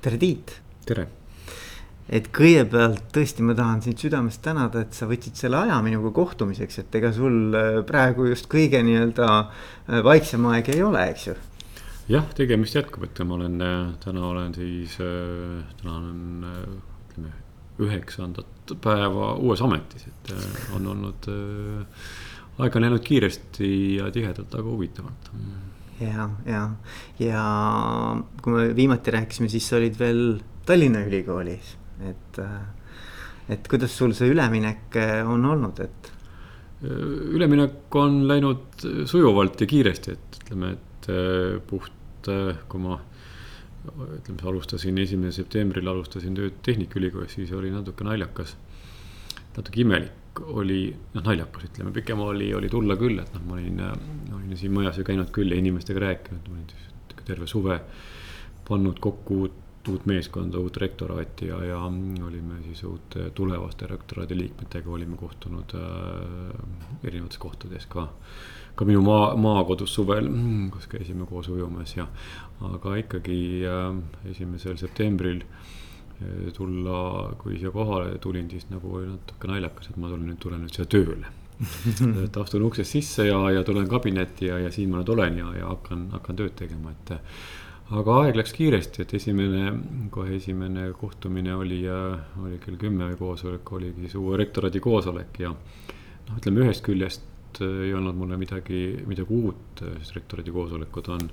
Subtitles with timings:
[0.00, 0.54] tere, Tiit.
[0.88, 1.06] tere.
[2.10, 6.80] et kõigepealt tõesti, ma tahan sind südamest tänada, et sa võtsid selle aja minuga kohtumiseks,
[6.82, 11.36] et ega sul äh, praegu just kõige nii-öelda äh, vaiksem aeg ei ole, eks ju.
[12.10, 16.48] jah, tegemist jätkub, et ma olen, äh, täna olen siis, täna olen
[17.04, 17.36] ütleme
[17.80, 20.34] üheksandat päeva uues ametis, et
[20.76, 21.30] on olnud,
[22.60, 23.70] aeg on läinud kiiresti
[24.00, 25.30] ja tihedalt, aga huvitavalt
[26.00, 26.62] ja, ja,
[27.20, 27.42] ja
[28.42, 30.22] kui me viimati rääkisime, siis sa olid veel
[30.66, 31.74] Tallinna Ülikoolis,
[32.08, 32.40] et,
[33.50, 36.16] et kuidas sul see üleminek on olnud, et?
[36.80, 41.08] üleminek on läinud sujuvalt ja kiiresti, et ütleme, et
[41.68, 42.30] puht,
[42.70, 42.96] kui ma
[44.16, 48.54] ütleme, alustasin esimesel septembril alustasin tööd Tehnikaülikoolis, siis oli natuke naljakas,
[49.58, 50.82] natuke imelik oli
[51.14, 53.80] noh, naljakas, ütleme, pikem oli, oli tulla küll, et noh, ma olin,
[54.36, 57.80] olin siin majas ju käinud küll ja inimestega rääkinud, ma olin terve suve
[58.68, 61.80] pannud kokku uut, uut meeskonda, uut rektoraati ja, ja
[62.26, 66.54] olime siis uute tulevaste rektoraadi liikmetega olime kohtunud äh,
[67.04, 68.08] erinevates kohtades ka.
[68.74, 70.28] ka minu maa, maakodus suvel,
[70.72, 72.06] kus käisime koos ujumas ja,
[72.70, 73.94] aga ikkagi äh,
[74.30, 75.79] esimesel septembril äh,
[76.56, 80.60] tulla, kui siia kohale tulin, siis nagu oli natuke naljakas, et ma tulen nüüd, tulen
[80.64, 81.30] nüüd siia tööle
[82.24, 85.50] et astun uksest sisse ja, ja tulen kabinetti ja, ja siin ma nüüd olen ja,
[85.58, 87.14] ja hakkan, hakkan tööd tegema, et.
[88.00, 89.72] aga aeg läks kiiresti, et esimene,
[90.12, 91.82] kohe esimene kohtumine oli,
[92.44, 95.52] oli kell kümme koosolek, oligi siis uue rektoraadi koosolek ja.
[95.52, 97.26] noh, ütleme ühest küljest
[97.66, 101.28] ei olnud mulle midagi, midagi uut, sest rektoraadi koosolekud on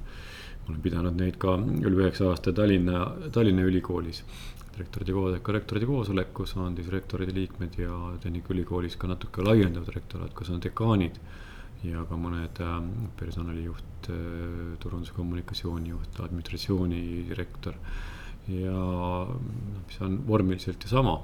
[0.67, 4.23] ma olen pidanud neid ka üle üheksa aasta Tallinna, Tallinna Ülikoolis
[4.79, 10.51] rektorite koosoleku, rektorite koosolekus on siis rektorite liikmed ja Tehnikaülikoolis ka natuke laiendav rektoraat, kus
[10.53, 11.19] on dekaanid.
[11.85, 12.77] ja ka mõned äh,
[13.19, 17.75] personalijuht äh,, turundus- ja kommunikatsioonijuht, administratsioonidirektor.
[18.47, 21.19] ja noh, mis on vormiliselt ju sama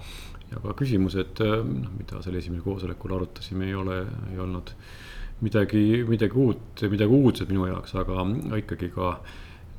[0.51, 4.75] ja ka küsimused, äh, noh, mida seal esimesel koosolekul arutasime, ei ole, ei olnud
[5.41, 8.25] midagi, midagi uut, midagi uudset minu jaoks, aga
[8.59, 9.15] ikkagi ka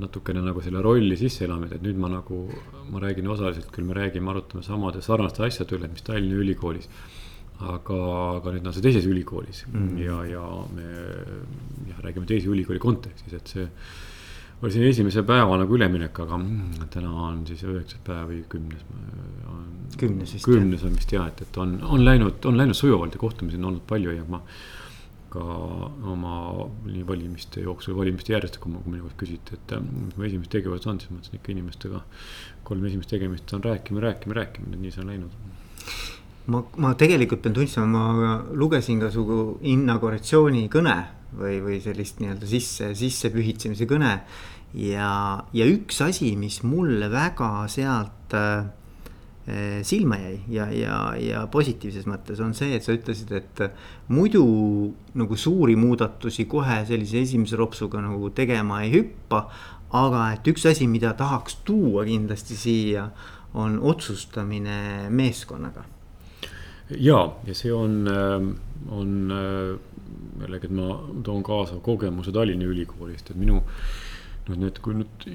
[0.03, 2.45] natukene nagu selle rolli sisse elamine, et nüüd ma nagu,
[2.91, 6.89] ma räägin osaliselt küll, me räägime, arutame samade sarnaste asjade üle, mis Tallinna Ülikoolis.
[7.55, 7.97] aga,
[8.41, 9.93] aga nüüd on see teises ülikoolis mm.
[10.03, 10.41] ja, ja
[10.75, 10.89] me
[11.87, 13.69] jah, räägime teise ülikooli kontekstis, et see.
[14.59, 18.83] oli siin esimese päeva nagu üleminek, aga mm, täna on siis üheksas päev või kümnes.
[20.01, 20.49] kümnes vist.
[20.51, 23.71] kümnes on vist jah, et, et on, on läinud, on läinud sujuvalt ja kohtumisi on
[23.71, 24.43] olnud palju ja ma
[25.35, 25.43] ka
[26.13, 26.35] oma
[26.87, 31.01] nii valimiste jooksul, valimiste järjest, kui ma minult küsiti, et mis mu esimesed tegevused on,
[31.03, 32.03] siis ma ütlesin ikka inimestega.
[32.65, 35.35] kolm esimest tegemist on rääkima, rääkima, rääkima, nii see on läinud.
[36.47, 39.25] ma, ma tegelikult pean tunnistama, ma lugesin ka su
[39.75, 40.97] inauguratsiooni kõne
[41.35, 44.15] või, või sellist nii-öelda sisse, sissepühitsemise kõne.
[44.79, 45.11] ja,
[45.53, 48.71] ja üks asi, mis mulle väga sealt äh,
[49.85, 53.61] silma jäi ja, ja, ja positiivses mõttes on see, et sa ütlesid, et
[54.09, 54.45] muidu
[55.21, 59.49] nagu suuri muudatusi kohe sellise esimese ropsuga nagu tegema ei hüppa.
[59.95, 63.11] aga et üks asi, mida tahaks tuua kindlasti siia,
[63.55, 65.85] on otsustamine meeskonnaga.
[66.99, 68.49] ja, ja see on, äh,
[68.89, 69.79] on äh,
[70.41, 73.63] jällegi, et ma toon kaasa kogemuse Tallinna Ülikoolist, et minu
[74.49, 75.27] noh, need, kui nüüd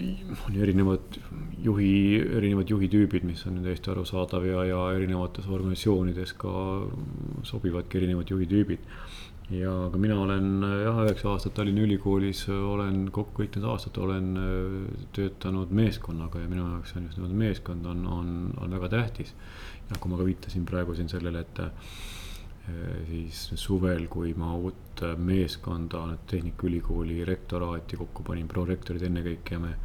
[0.45, 1.17] on erinevad
[1.63, 1.93] juhi,
[2.39, 6.53] erinevad juhitüübid, mis on täiesti arusaadav ja, ja erinevates organisatsioonides ka
[7.49, 8.85] sobivadki erinevad juhitüübid.
[9.49, 14.27] ja ka mina olen jah, üheksa aastat Tallinna Ülikoolis olen kokku kõik need aastad olen
[14.37, 18.29] äh, töötanud meeskonnaga ja minu jaoks on just nimelt meeskond on, on,
[18.61, 19.33] on väga tähtis.
[19.89, 21.63] ja kui ma ka viitasin praegu siin sellele, et
[23.07, 29.75] siis suvel, kui ma uut meeskonda Tehnikaülikooli rektoraati kokku panin, prorektorid ennekõike ja me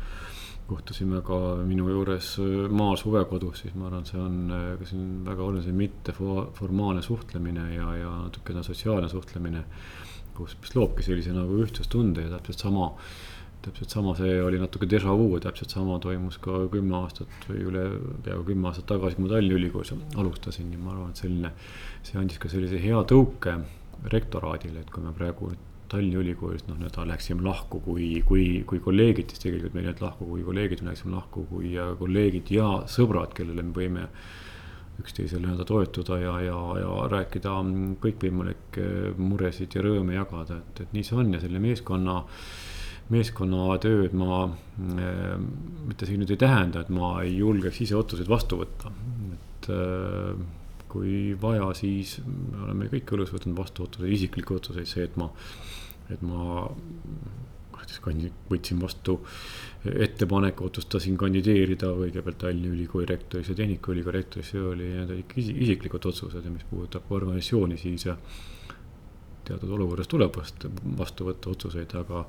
[0.66, 5.10] kohtusime ka minu juures eh, maal suvekodus, siis ma arvan, see on, eh, see on
[5.26, 9.64] väga oluline mitteformaalne suhtlemine ja, ja natukene sotsiaalne suhtlemine.
[10.34, 12.88] kus, mis loobki sellise nagu ühtsustunde ja täpselt sama
[13.64, 17.84] täpselt sama, see oli natuke déjà vu, täpselt sama toimus ka kümme aastat või üle
[18.24, 21.52] peaaegu kümme aastat tagasi, kui ma Tallinna Ülikoolis alustasin ja ma arvan, et selline.
[22.04, 23.54] see andis ka sellise hea tõuke
[24.12, 25.54] rektoraadile, et kui me praegu
[25.88, 30.02] Tallinna Ülikoolist noh, nii-öelda läksime lahku kui, kui, kui kolleegid, siis tegelikult me ei läinud
[30.02, 34.06] lahku kui kolleegid, me läksime lahku kui kolleegid ja sõbrad, kellele me võime
[35.02, 37.54] üksteisele nii-öelda toetuda ja, ja, ja rääkida
[38.02, 38.86] kõikvõimalikke
[39.18, 42.20] muresid ja rõõme jagada, et, et nii see on ja selle meeskonna
[43.12, 45.36] meeskonnatööd ma äh,,
[45.88, 48.92] mitte see nüüd ei tähenda, et ma ei julgeks ise otsuseid vastu võtta,
[49.34, 50.32] et äh,
[50.94, 55.28] kui vaja, siis me oleme kõik õllus võtnud vastu otsuseid, isiklikke otsuseid, see, et ma,
[56.14, 56.62] et ma
[57.84, 59.18] siis kandi-, võtsin vastu
[59.84, 66.52] ettepaneku, otsustasin kandideerida kõigepealt Tallinna Ülikooli rektorisse Tehnikaülikooli rektorisse, oli need olid isiklikud otsused ja
[66.52, 68.06] mis puudutab organisatsiooni, siis
[69.44, 72.24] teatud olukorras tuleb vastu, vastu võtta otsuseid, aga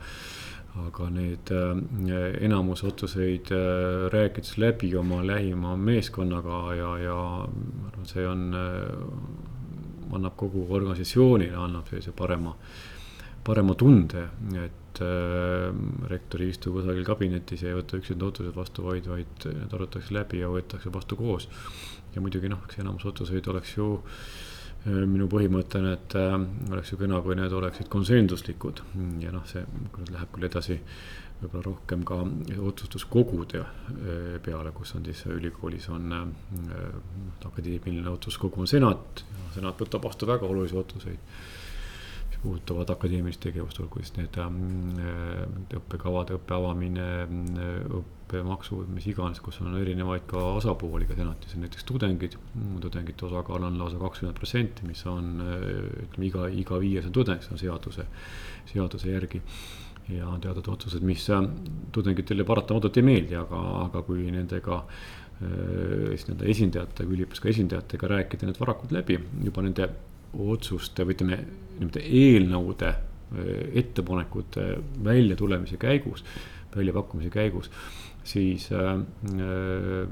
[0.84, 8.10] aga need äh, enamus otsuseid äh, rääkides läbi oma lähima meeskonnaga ja, ja ma arvan,
[8.10, 12.54] see on äh,, annab kogu organisatsioonile, annab sellise parema,
[13.44, 14.28] parema tunde,
[14.62, 15.70] et äh,
[16.12, 20.16] rektor ei istu kusagil kabinetis ja ei võta üksinda otsused vastu, vaid, vaid need arutatakse
[20.16, 21.48] läbi ja võetakse vastu koos.
[22.16, 24.55] ja muidugi noh, eks enamus otsuseid oleks ju Äh,
[24.86, 26.34] minu põhimõte on, et äh,
[26.72, 28.84] oleks ju kena, kui need oleksid konsensuslikud
[29.24, 29.64] ja noh, see
[30.12, 30.78] läheb küll edasi
[31.40, 32.20] võib-olla rohkem ka
[32.70, 39.26] otsustuskogude äh, peale, kus on siis ülikoolis on akadeemiline otsuskogu on senat.
[39.56, 41.36] senat võtab vastu väga olulisi otsuseid,
[42.46, 44.38] puudutavad akadeemilist tegevust, olgu siis need
[45.80, 47.08] õppekavade õppe avamine,
[48.00, 52.38] õppemaksud, mis iganes, kus on erinevaid ka osapooli ka senatis näiteks tudengid.
[52.82, 57.58] tudengite osakaal on lausa kakskümmend protsenti, mis on ütleme iga, iga viies on tudeng, see
[57.58, 58.08] on seaduse,
[58.74, 59.42] seaduse järgi.
[60.14, 61.24] ja on teatud otsused, mis
[61.92, 64.84] tudengitele paratamatult ei meeldi, aga, aga kui nendega
[65.40, 69.90] siis nende esindajatega, üliõpilaste esindajatega rääkida need varakult läbi juba nende
[70.36, 71.38] otsuste või ütleme,
[71.80, 72.94] niimoodi eelnõude
[73.76, 74.66] ettepanekute
[75.04, 76.24] väljatulemise käigus,
[76.76, 77.72] väljapakkumise käigus
[78.26, 80.08] siis äh, äh,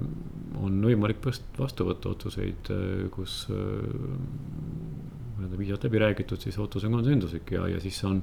[0.62, 7.56] on võimalik vastu võtta otsuseid, äh, kus on piisavalt läbi räägitud, siis otsus on konsensuslik
[7.56, 8.22] ja, ja siis on,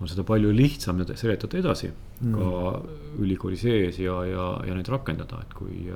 [0.00, 2.32] on seda palju lihtsam seletada edasi mm.
[2.34, 5.86] ka ülikooli sees ja, ja, ja neid rakendada, et kui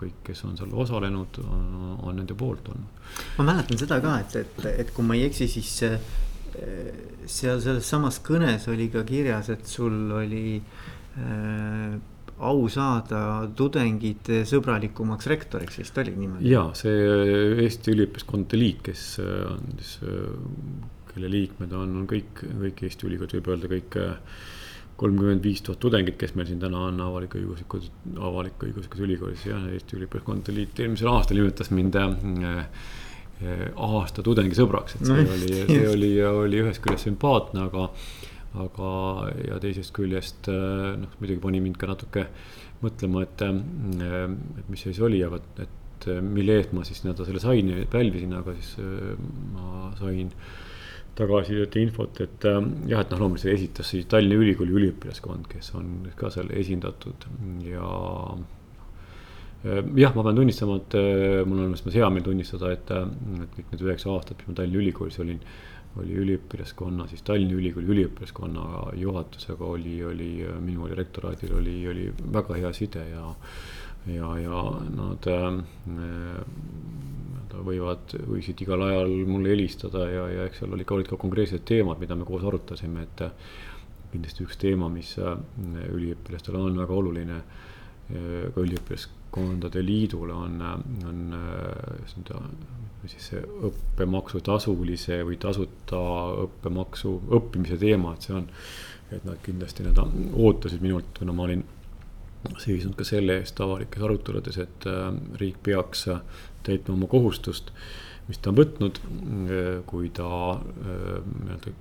[0.00, 3.02] kõik, kes on seal osalenud, on, nende poolt olnud.
[3.38, 5.70] ma mäletan seda ka, et, et, et kui ma ei eksi, siis
[7.28, 11.98] seal selles samas kõnes oli ka kirjas, et sul oli äh,
[12.38, 13.20] au saada
[13.58, 16.52] tudengite sõbralikumaks rektoriks, vist oli niimoodi?
[16.52, 22.46] ja see Eesti Üliõpilaskondade Liit, kes äh, on siis, äh, kelle liikmed on, on kõik,
[22.46, 24.38] kõik Eesti ülikoolid, võib öelda kõik äh,
[24.98, 27.90] kolmkümmend viis tuhat tudengit, kes meil siin täna on avalik-õiguslikud,
[28.30, 32.64] avalik-õiguslikus ülikoolis ja Eesti Üliõpilaskondade Liit eelmisel aastal nimetas mind äh,
[33.76, 37.86] aasta tudengisõbraks, et see no, oli, see oli, oli ühest küljest sümpaatne, aga
[38.56, 38.92] aga,
[39.44, 42.28] ja teisest küljest äh, noh, muidugi pani mind ka natuke
[42.82, 44.24] mõtlema, et, äh,
[44.62, 47.72] et mis see siis oli, aga et äh, mille eest ma siis nii-öelda selle sain,
[47.92, 48.74] pälvisin, aga siis
[49.52, 50.32] ma sain
[51.18, 55.90] tagasisidet ja infot, et jah, et noh, loomulikult esitas siis Tallinna Ülikooli üliõpilaskond, kes on
[56.18, 57.26] ka seal esindatud
[57.66, 57.88] ja
[59.98, 60.98] jah, ma pean tunnistama, et
[61.48, 62.92] mul on mõttes hea meel tunnistada, et,
[63.42, 65.42] et kõik need üheksa aastat, mis ma Tallinna Ülikoolis olin
[65.98, 68.64] oli üliõpilaskonna, siis Tallinna Ülikooli üliõpilaskonna
[69.00, 70.30] juhatusega oli, oli
[70.62, 73.24] minu oli rektoraadil oli, oli väga hea side ja,
[74.06, 74.62] ja, ja
[74.94, 75.58] nad äh,
[77.68, 81.64] võivad, võisid igal ajal mulle helistada ja, ja eks seal oli ka, olid ka konkreetsed
[81.68, 83.24] teemad, mida me koos arutasime, et
[84.12, 85.34] kindlasti üks teema, mis äh,
[85.90, 90.60] üliõpilastele on väga oluline, äh, ka üliõpilaskondade liidule on,
[91.08, 92.42] on nii-öelda
[93.06, 96.00] siis see õppemaksu tasulise või tasuta
[96.44, 98.48] õppemaksu õppimise teema, et see on.
[99.08, 99.96] et nad kindlasti nad
[100.36, 101.62] ootasid minult, kuna ma olin
[102.58, 105.08] seisnud ka selle eest avalikes aruteludes, et äh,
[105.40, 106.20] riik peaks äh,
[106.66, 107.72] täitma oma kohustust,
[108.28, 110.28] mis ta on võtnud, äh, kui ta
[110.60, 111.74] nii-öelda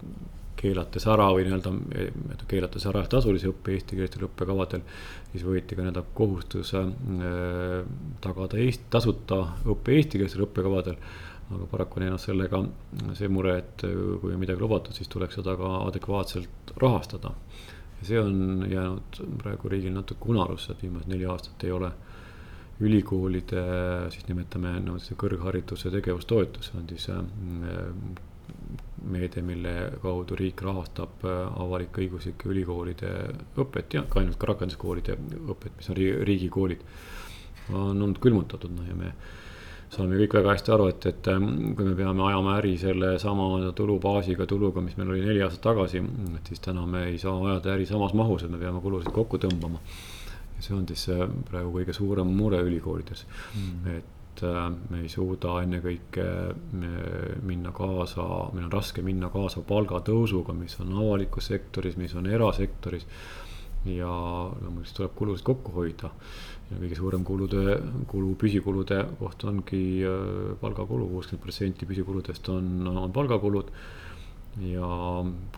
[0.58, 4.82] keelates ära või nii-öelda keelates ära tasulise õppe eestikeelstel õppekavadel,
[5.30, 6.74] siis võeti ka nii-öelda kohustus
[8.24, 10.98] tagada Eesti, tasuta õppe eestikeelstel õppekavadel.
[11.48, 12.64] aga paraku on jäänud sellega
[13.16, 17.32] see mure, et kui on midagi lubatud, siis tuleks seda ka adekvaatselt rahastada.
[17.32, 21.92] ja see on jäänud praegu riigil natuke unarusse, et viimased neli aastat ei ole
[22.80, 23.64] ülikoolide,
[24.14, 27.24] siis nimetame no, kõrghariduse tegevustoetus, on siis äh,
[29.08, 29.74] meede, mille
[30.04, 33.14] kaudu riik rahastab äh, avalik-õiguslike ülikoolide
[33.58, 35.18] õpet ja ka ainult ka rakenduskoolide
[35.56, 36.86] õpet, mis on riigikoolid.
[37.74, 39.12] on olnud külmutatud, noh ja me
[39.94, 44.48] saame kõik väga hästi aru, et, et ähm, kui me peame ajama äri sellesama tulubaasiga,
[44.50, 46.04] tuluga, mis meil oli neli aastat tagasi,
[46.36, 49.40] et siis täna me ei saa ajada äri samas mahus, et me peame kulusid kokku
[49.44, 49.80] tõmbama.
[50.58, 55.10] ja see on siis äh, praegu kõige suurem mure ülikoolides mm., et äh, me ei
[55.10, 61.96] suuda ennekõike äh, minna kaasa, meil on raske minna kaasa palgatõusuga, mis on avalikus sektoris,
[62.02, 63.08] mis on erasektoris.
[63.86, 64.10] Ja
[64.62, 66.10] loomulikult tuleb kulusid kokku hoida.
[66.68, 67.78] Ja kõige suurem kulude,
[68.12, 73.72] kulu, püsikulude koht ongi äh, palgakulu, kuuskümmend protsenti püsikuludest on, on palgakulud.
[74.68, 74.90] Ja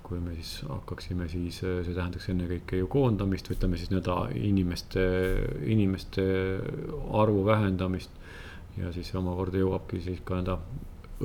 [0.04, 5.06] kui me siis hakkaksime, siis see tähendaks ennekõike ju koondamist, ütleme siis nii-öelda inimeste,
[5.72, 6.26] inimeste
[7.16, 8.12] arvu vähendamist.
[8.78, 10.60] ja siis omakorda jõuabki siis ka nii-öelda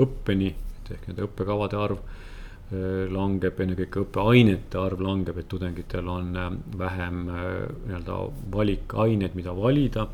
[0.05, 0.55] õppeni,
[0.91, 1.99] ehk nende õppekavade arv.
[1.99, 2.34] äh,
[2.73, 7.49] langeb, ennekõike õppeainete arv langeb, et tudengitel on äh, vähem äh,
[7.87, 8.18] nii-öelda
[8.54, 10.09] valikaineid, mida valida.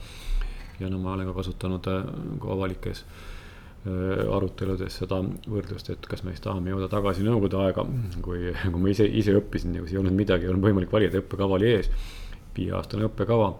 [0.80, 3.04] ja no ma olen ka kasutanud ka avalikes
[3.80, 7.85] aruteludes seda võrdlust, et kas me siis tahame jõuda tagasi nõukogude aega,
[8.21, 11.57] kui, kui ma ise, ise õppisin, kus ei olnud midagi, ei olnud võimalik valida, õppekava
[11.57, 11.88] oli ees.
[12.57, 13.54] viieaastane õppekava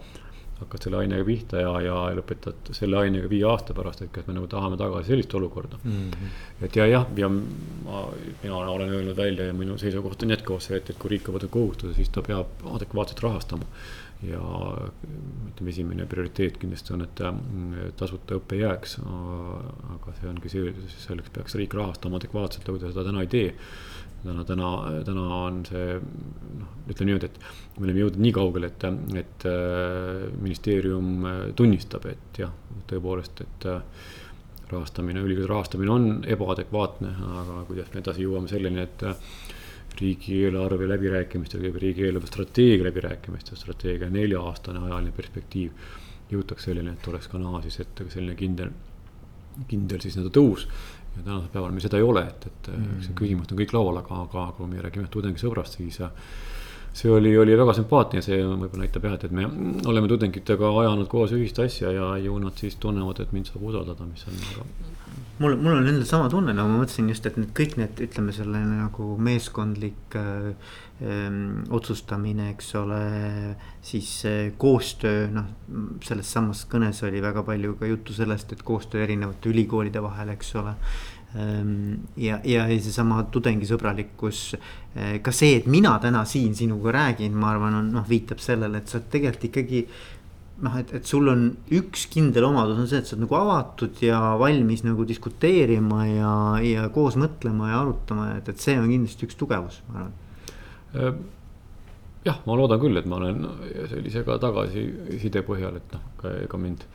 [0.61, 4.37] hakkad selle ainega pihta ja, ja lõpetad selle ainega viie aasta pärast, et kas me
[4.37, 5.97] nagu tahame tagasi sellist olukorda mm.
[6.11, 6.35] -hmm.
[6.67, 8.05] et ja jah, ja ma,
[8.43, 11.51] mina olen öelnud välja ja minu seisukoht on jätkuvalt see, et, et kui riik võtab
[11.51, 13.65] kohustuse, siis ta peab adekvaatselt rahastama.
[14.23, 14.41] ja
[15.49, 17.23] ütleme, esimene prioriteet kindlasti on, et
[17.97, 18.99] tasuta õpe jääks.
[19.95, 20.75] aga see ongi see,
[21.07, 23.55] selleks peaks riik rahastama adekvaatselt, kui ta seda täna ei tee
[24.25, 24.71] täna, täna,
[25.07, 27.39] täna on see noh, ütleme niimoodi, et
[27.79, 28.89] me oleme jõudnud nii kaugele, et,
[29.21, 32.53] et äh, ministeerium äh, tunnistab, et jah,
[32.91, 34.11] tõepoolest, et äh,
[34.71, 39.07] rahastamine, ülikooli rahastamine on ebaadekvaatne, aga kuidas me edasi jõuame selleni, et
[40.01, 45.97] riigieelarve läbirääkimistel, riigieelarve strateegia läbirääkimistel, strateegia nelja-aastane ajaline perspektiiv.
[46.31, 48.69] jõutakse selleni, et oleks ka näha siis ette selline kindel,
[49.67, 50.69] kindel siis nii-öelda tõus
[51.17, 53.03] ja tänasel päeval meil seda ei ole, et, et mm.
[53.07, 56.01] see küsimus on kõik laual, aga, aga kui me räägime tudengisõbrast, siis
[56.93, 59.47] see oli, oli väga sümpaatne see võib-olla näitab jah, et, et me
[59.89, 64.09] oleme tudengitega ajanud koos ühist asja ja ju nad siis tunnevad, et mind saab usaldada,
[64.11, 64.67] mis on väga.
[65.39, 68.35] mul, mul on endal sama tunne, nagu ma mõtlesin just, et need kõik need, ütleme
[68.37, 70.55] selle nagu meeskondlik äh,
[71.01, 72.97] Ehm, otsustamine, eks ole,
[73.81, 74.09] siis
[74.61, 75.47] koostöö, noh,
[76.05, 80.53] selles samas kõnes oli väga palju ka juttu sellest, et koostöö erinevate ülikoolide vahel, eks
[80.61, 80.75] ole.
[81.39, 84.45] Ehm, ja, ja seesama tudengisõbralikkus,
[84.95, 88.83] eh, ka see, et mina täna siin sinuga räägin, ma arvan, on noh, viitab sellele,
[88.83, 89.85] et sa tegelikult ikkagi
[90.67, 94.03] noh, et, et sul on üks kindel omadus on see, et sa oled nagu avatud
[94.05, 96.33] ja valmis nagu diskuteerima ja,
[96.67, 100.19] ja koos mõtlema ja arutama, et, et see on kindlasti üks tugevus, ma arvan
[100.95, 101.15] Äh,
[102.27, 103.45] jah, ma loodan küll, et ma olen
[103.93, 106.07] sellise ka tagasiside põhjal, et noh,
[106.51, 106.87] ka mind.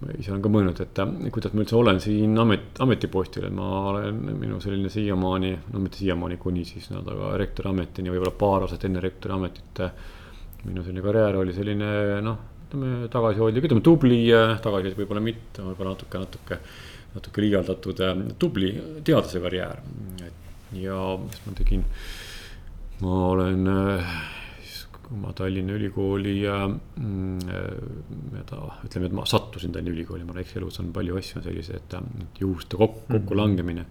[0.00, 1.00] Ma ise olen ka mõelnud, et
[1.32, 6.00] kuidas ma üldse olen siin amet, ametipostil, et ma olen, minu selline siiamaani, no mitte
[6.02, 9.86] siiamaani, kuni siis nii-öelda ka rektori ametini, võib-olla paar aastat enne rektori ametit.
[10.66, 11.88] minu selline karjäär oli selline
[12.26, 16.60] noh, ütleme tagasihoidlik, ütleme tubli, tagasihoidlik võib-olla mitte, võib-olla natuke, natuke,
[17.14, 18.02] natuke liialdatud
[18.38, 18.72] tubli
[19.04, 19.82] teadlase karjäär.
[20.74, 21.84] ja siis ma tegin
[23.00, 23.68] ma olen
[25.06, 30.80] kui ma Tallinna Ülikooli mm, nii-öelda ütleme, et ma sattusin Tallinna Ülikooli, ma eks elus
[30.82, 33.20] on palju asju selliseid, et juhuste kokku, mhm.
[33.20, 33.86] kokkulangemine.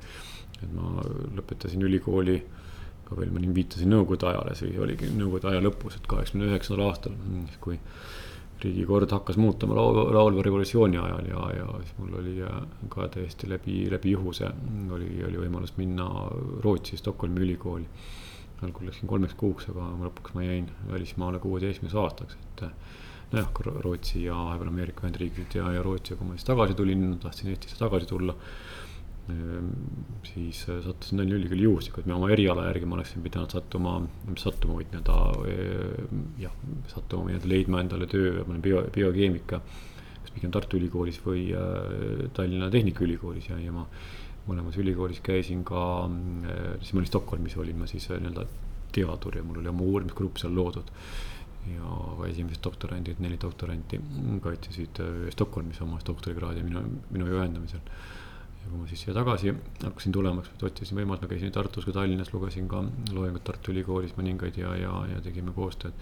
[0.55, 1.01] et ma
[1.35, 2.37] lõpetasin ülikooli
[3.05, 6.87] ka veel ma nii viitasin nõukogude ajale, see oligi nõukogude aja lõpus, et kaheksakümne üheksandal
[6.87, 7.17] aastal,
[7.61, 7.75] kui
[8.63, 12.37] riigikord hakkas muutuma laul, laulva revolutsiooni ajal ja, ja siis mul oli
[12.89, 14.47] ka täiesti läbi, läbi juhuse
[14.95, 16.07] oli, oli võimalus minna
[16.63, 17.85] Rootsi Stockholmi ülikooli
[18.63, 22.65] algul läksin kolmeks kuuks, aga lõpuks ma jäin välismaale kuueteistkümneks aastaks, et.
[23.33, 23.49] nojah,
[23.83, 27.79] Rootsi ja vahepeal Ameerika Ühendriigid ja, ja Rootsi, kui ma siis tagasi tulin, tahtsin Eestisse
[27.81, 28.35] tagasi tulla.
[29.33, 29.71] Ehm,
[30.23, 33.95] siis sattusin Tallinna Ülikooli juhuslikult, oma eriala järgi ma oleksin pidanud sattuma,
[34.37, 35.17] sattuma, vaid nii-öelda
[35.49, 36.53] ehm, jah,
[36.91, 39.61] sattuma või nii-öelda leidma endale töö, ma olen bio, biokeemika.
[40.35, 41.45] pigem Tartu Ülikoolis või
[42.35, 43.85] Tallinna Tehnikaülikoolis ja, ja ma
[44.47, 48.45] mõlemas ülikoolis käisin ka, äh, siis ma olin Stockholmis, olin ma siis äh, nii-öelda
[48.95, 50.91] teadur ja mul oli oma uurimisgrupp seal loodud.
[51.65, 53.97] ja ka esimesed doktorandid, neli doktoranti
[54.43, 57.81] kaitsesid äh, Stockholmis oma doktorikraadi minu, minu juhendamisel.
[58.61, 61.95] ja kui ma siis siia tagasi hakkasin tulema, siis otsisin võimalust, ma käisin Tartus ka
[61.97, 62.83] Tallinnas, lugesin ka
[63.13, 65.97] loengut Tartu Ülikoolis mõningaid ja, ja, ja tegime koostööd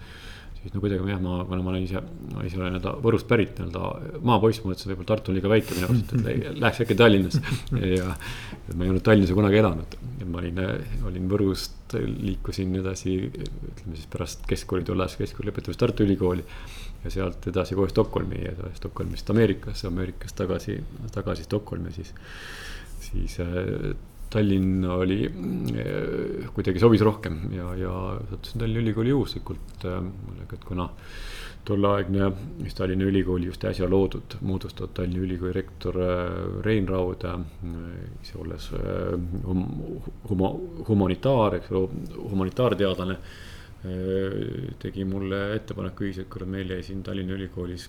[0.64, 2.00] siis no kuidagi jah, ma, kuna ma olen ise,
[2.32, 5.76] ma ise olen nii-öelda Võrust pärit nii-öelda maapoiss, ma mõtlesin, võib-olla Tartu on liiga väike
[5.76, 7.42] minu arust, et läheks äkki Tallinnasse.
[7.90, 8.14] ja
[8.72, 10.62] ma ei olnud Tallinnas kunagi elanud, ma olin,
[11.10, 16.48] olin Võrust, liikusin edasi, ütleme siis pärast keskkooli tulles, keskkooli lõpetamist Tartu Ülikooli.
[17.04, 20.78] ja sealt edasi kohe Stockholmi ja Stockholmist Ameerikasse, Ameerikast tagasi,
[21.12, 22.14] tagasi Stockholmi siis,
[23.04, 23.36] siis
[24.34, 27.92] Tallinn oli, eh, kuidagi sobis rohkem ja, ja
[28.30, 30.88] sattusin Tallinna Ülikooli juhuslikult muidugi, äh, et kuna
[31.64, 32.30] tolleaegne
[32.64, 36.34] just Tallinna Ülikooli just äsja loodud, moodustatud Tallinna Ülikooli rektor äh,
[36.66, 37.22] Rein Raud,
[38.22, 38.68] ise olles
[39.46, 39.64] hum,
[40.30, 40.52] huma,
[40.88, 43.18] humanitaar, eks ole, humanitaarteadlane
[44.80, 47.86] tegi mulle ettepaneku ühiselt, kurat meil jäi siin Tallinna Ülikoolis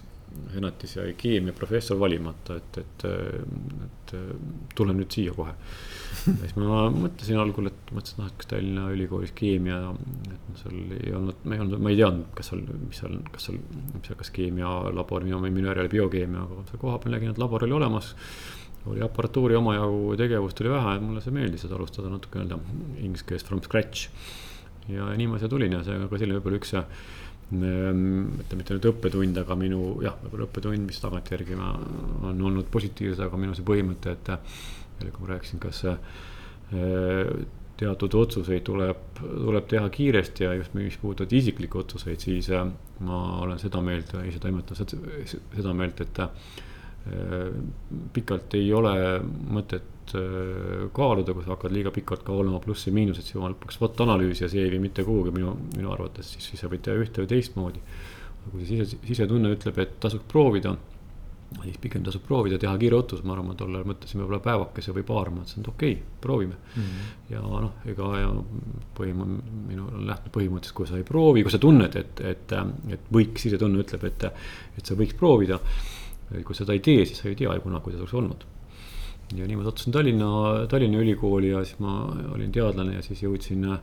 [0.54, 3.06] senatis jäi keemiaprofessor valimata, et, et,
[3.86, 4.18] et
[4.76, 5.56] tulen nüüd siia kohe.
[6.26, 9.80] Ja siis ma mõtlesin algul, et mõtlesin, noh, et kas Tallinna Ülikoolis keemia,
[10.34, 13.50] et seal ei olnud, ma ei olnud, ma ei teadnud, kas seal, mis seal, kas
[13.50, 13.60] seal,
[13.94, 17.78] mis seal, kas keemialabor, minu, minu järel biokeemia, aga seal kohapeal nägin, et labor oli
[17.80, 18.14] olemas
[18.86, 22.60] oli aparatuuri omajagu, tegevust oli vähe, mulle see meeldis, et alustada natuke nii-öelda
[23.02, 24.12] inglise keeles from scratch.
[24.86, 26.76] ja nii ma siia tulin ja see ka selline võib-olla üks
[27.54, 33.22] Ehm, ütleme, mitte nüüd õppetund, aga minu jah, võib-olla õppetund, mis tagantjärgi on olnud positiivsed,
[33.22, 34.34] aga minu see põhimõte, et.
[35.00, 35.98] Kui ma rääkisin, kas äh,
[37.78, 42.68] teatud otsuseid tuleb, tuleb teha kiiresti ja just, mis puudutab isiklikke otsuseid, siis äh,
[43.06, 46.32] ma olen seda meelt, ise toimetan seda meelt, et äh,
[48.14, 48.96] pikalt ei ole
[49.54, 49.92] mõtet
[50.94, 54.44] kaaluda, kui sa hakkad liiga pikalt kaaluma plussi ja miinuseid, siis jumal lõpuks vot analüüs
[54.44, 57.24] ja see ei vii mitte kuhugi minu, minu arvates, siis, siis sa võid teha ühte
[57.24, 57.82] või teistmoodi.
[58.52, 60.76] kui see sise, sisetunne ütleb, et tasuks proovida,
[61.64, 65.06] siis pigem tasub proovida, teha kiire otsus, ma arvan, tol ajal mõtlesin võib-olla päevakese või
[65.08, 66.82] paar, ma mõtlesin, et okei okay,, proovime mm.
[66.82, 67.14] -hmm.
[67.34, 68.32] ja noh, ega ja
[68.98, 69.38] põhim-,
[69.70, 72.58] minu lähtub põhimõttest, kui sa ei proovi, kui sa tunned, et, et,
[72.98, 74.28] et võiks, sisetunne ütleb, et,
[74.78, 75.60] et sa võiks proovida.
[76.44, 78.46] kui seda ei tee, siis sa ei tea ju kunagi, kuidas oleks olnud
[79.34, 80.30] ja nii ma sattusin Tallinna,
[80.70, 83.80] Tallinna Ülikooli ja siis ma olin teadlane ja siis jõudsin, ähm,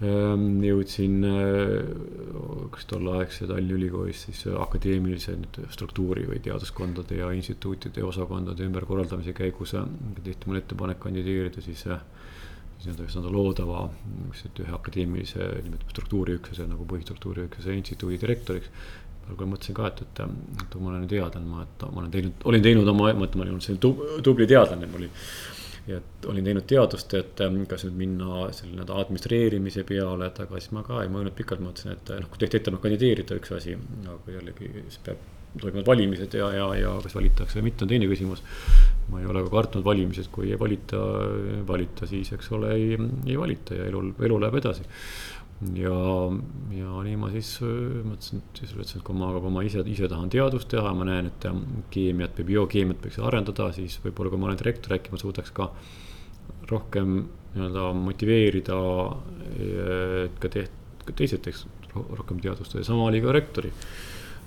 [0.00, 5.38] jõudsin, äh, kas tolleaegse Tallinna Ülikoolis siis akadeemilise
[5.72, 12.90] struktuuri või teaduskondade ja instituutide ja osakondade ümberkorraldamise käigus tehti mulle ettepanek kandideerida siis siis
[12.90, 13.78] nii-öelda ühesõnaga loodava,
[14.60, 18.68] ühe akadeemilise nimetame struktuuriüksuse nagu põhistruktuuriüksuse instituudi direktoriks
[19.32, 20.20] aga mõtlesin ka, et, et,
[20.62, 23.46] et ma olen teadlane, ma, et ma olen teinud, olin teinud oma, ma ütlen, ma
[23.46, 25.14] olin selline tubli teadlane, ma olin.
[25.86, 30.58] Ja et olin teinud teadust, et kas nüüd minna selle nii-öelda administreerimise peale, et aga
[30.58, 33.76] siis ma ka ei mõelnud pikalt, mõtlesin, et noh, kui tehti ettepanek kandideerida, üks asi,
[34.02, 38.08] aga jällegi siis peab toimuvad valimised ja, ja, ja kas valitakse või mitte, on teine
[38.10, 38.42] küsimus.
[39.08, 40.98] ma ei ole ka kartnud valimised, kui ei valita,
[41.68, 42.98] valita, siis eks ole, ei,
[43.30, 44.84] ei valita ja elul, elu läheb edasi
[45.76, 45.98] ja,
[46.76, 49.84] ja nii ma siis äh, mõtlesin, et siis ütlesin, et kui ma, kui ma ise,
[49.88, 51.48] ise tahan teadust teha, ma näen, et
[51.94, 55.70] keemiat või biokeemiat võiks arendada, siis võib-olla kui ma olen direktor, äkki ma suudaks ka
[56.70, 57.22] rohkem
[57.54, 58.76] nii-öelda motiveerida,
[60.26, 61.64] et ka teht-, ka teised teeks
[61.94, 62.74] rohkem teadust.
[62.76, 63.70] Ja sama oli ka rektori,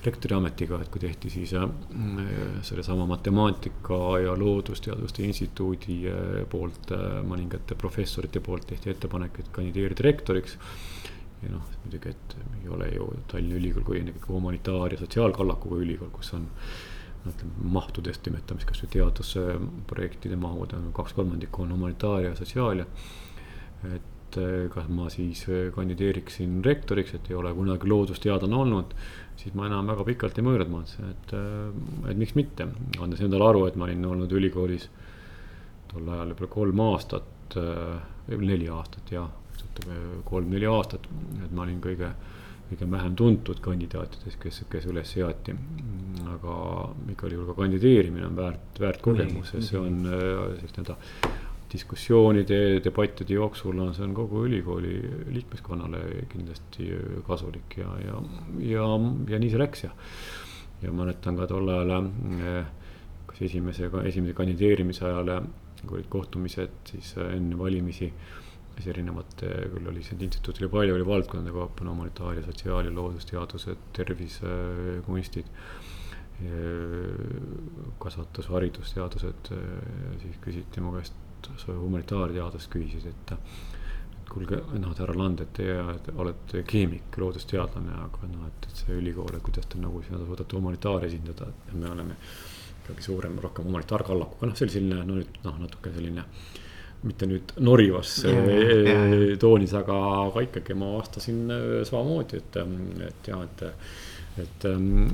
[0.06, 1.66] rektori ametiga, et kui tehti siis äh,
[2.66, 10.06] sellesama matemaatika ja loodusteaduste instituudi äh, poolt äh,, mõningate professorite poolt tehti ettepanek, et kandideerida
[10.06, 10.60] rektoriks
[11.44, 16.12] ja noh, muidugi, et ei ole ju Tallinna Ülikool kui ennekõike humanitaar- ja sotsiaalkallakuga ülikool,
[16.12, 16.48] kus on
[17.24, 22.84] no ütleme mahtudest nimetame siis kasvõi teadusprojektide mahud on kaks kolmandikku on humanitaar ja sotsiaal
[22.84, 22.86] ja.
[23.96, 28.96] et eh, kas ma siis eh, kandideeriksin rektoriks, et ei ole kunagi loodusteadlane olnud.
[29.40, 33.24] siis ma enam väga pikalt ei mõelnud, ma mõtlesin, et, eh, et miks mitte, andes
[33.26, 34.90] endale aru, et ma olin olnud ülikoolis
[35.90, 37.56] tol ajal võib-olla kolm aastat,
[38.30, 39.32] neli aastat jah
[39.68, 41.08] ütleme kolm-neli aastat,
[41.44, 42.12] et ma olin kõige,
[42.70, 45.56] kõige vähem tuntud kandidaatidest, kes, kes üles seati.
[46.30, 46.56] aga
[47.10, 50.98] igal juhul ka kandideerimine on väärt, väärt kogemus, sest see on äh, sellist nii-öelda
[51.72, 54.96] diskussioonide, debattide jooksul on, see on kogu ülikooli
[55.34, 56.90] liikmeskonnale kindlasti
[57.28, 58.22] kasulik ja, ja,
[58.66, 58.88] ja,
[59.30, 59.94] ja nii see läks ja.
[60.84, 62.60] ja mäletan ka tol ajal, äh,
[63.30, 65.34] kas esimese, esimese kandideerimise ajal,
[65.86, 68.10] kui olid kohtumised siis enne valimisi
[68.80, 72.88] siis erinevate, küll oli neid instituute oli palju, oli valdkondade kaupa, no humanitaar ja sotsiaal
[72.88, 74.54] ja loodusteadused, tervise,
[75.08, 75.50] kunstid.
[78.00, 79.50] kasvatus, haridusteadused,
[80.22, 81.18] siis küsiti mu käest,
[81.68, 83.34] humanitaarteadust küsisid, et
[84.30, 85.76] kuulge, noh, et härra Land, et teie
[86.16, 90.56] olete keemik, loodusteadlane, aga noh, et, et see ülikool, et kuidas te nagu sinna suudate
[90.56, 92.16] humanitaari esindada, et me oleme
[92.86, 96.69] ikkagi suurem, rohkem humanitaarkallakuga, noh, see oli selline, no nüüd noh, natuke selline äh,
[97.08, 103.32] mitte nüüd norivas yeah, toonis, aga, aga ikkagi ma vastasin äh, samamoodi, et, ähm, et
[103.32, 103.68] ja, et.
[104.40, 105.08] et ähm,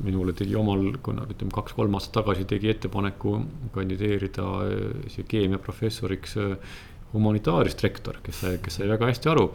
[0.00, 3.34] minule tegi omal, kuna ütleme kaks-kolm aastat tagasi tegi ettepaneku
[3.74, 6.76] kandideerida äh, keemiaprofessoriks äh,
[7.12, 9.48] humanitaarist rektor, kes sai, kes sai väga hästi aru,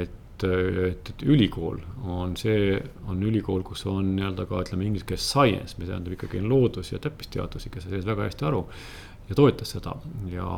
[0.00, 2.76] et et, et ülikool on see,
[3.08, 7.00] on ülikool, kus on nii-öelda ka ütleme inglise keeles science, mis tähendab ikkagi loodus ja
[7.00, 8.66] täppisteadusi, kes sai sellest väga hästi aru
[9.28, 9.96] ja toetas seda
[10.30, 10.48] ja,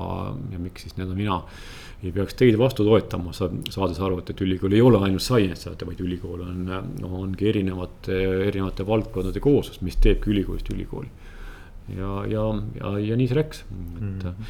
[0.53, 1.39] ja miks siis nii-öelda mina
[2.05, 6.03] ei peaks teid vastu toetama, saades aru, et, et ülikool ei ole ainult science, vaid
[6.05, 6.69] ülikool on,
[7.09, 8.15] ongi erinevate,
[8.47, 11.11] erinevate valdkondade kooslus, mis teebki ülikoolist ülikooli.
[11.97, 12.45] ja, ja,
[12.79, 14.45] ja, ja nii see läks, et mm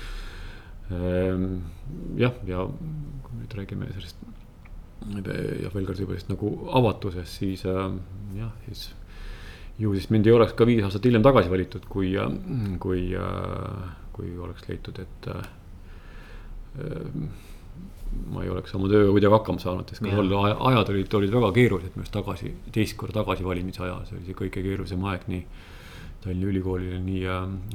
[0.90, 1.58] -hmm.
[2.18, 2.66] jah, ja
[3.22, 4.16] kui nüüd räägime sellest
[5.62, 7.92] ja veel kord juba sellest nagu avatusest, siis äh,
[8.36, 8.90] jah, siis
[9.78, 12.12] ju siis mind ei oleks ka viis aastat hiljem tagasi valitud, kui,
[12.82, 13.02] kui,
[14.18, 15.30] kui oleks leitud, et
[18.32, 21.96] ma ei oleks oma tööga kuidagi hakkama saanud, sest tol ajad olid, olid väga keerulised
[21.96, 25.42] minu arust tagasi, teist korda tagasi valimise aja, see oli see kõige keerulisem aeg nii.
[26.18, 27.20] Tallinna Ülikoolile nii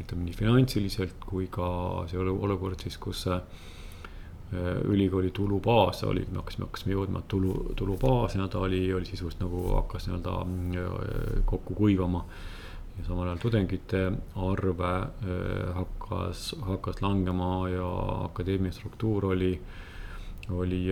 [0.02, 1.68] ütleme nii finantsiliselt kui ka
[2.12, 3.22] see olukord siis, kus
[4.86, 10.10] ülikooli tulubaas oli, me hakkasime, hakkasime jõudma tulu, tulubaasina ta oli, oli sisuliselt nagu hakkas
[10.10, 12.26] nii-öelda kokku kuivama.
[12.98, 14.02] ja samal ajal tudengite
[14.36, 14.82] arv
[16.14, 17.88] hakkas, hakkas langema ja
[18.28, 19.56] akadeemia struktuur oli
[20.52, 20.90] oli,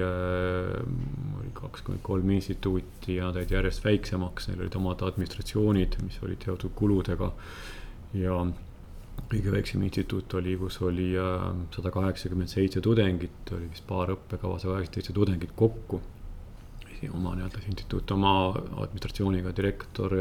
[1.36, 6.45] oli kakskümmend kolm instituuti ja nad jäid järjest väiksemaks, neil olid omad administratsioonid, mis olid
[6.45, 7.31] seotud kuludega.
[8.13, 8.38] ja
[9.31, 11.12] kõige väiksem instituut oli, kus oli
[11.75, 16.01] sada kaheksakümmend seitse tudengit, oli vist paar õppekava, sada kaheksakümmend seitse tudengit kokku.
[17.13, 18.31] oma nii-öelda instituut oma
[18.84, 20.13] administratsiooniga, direktor,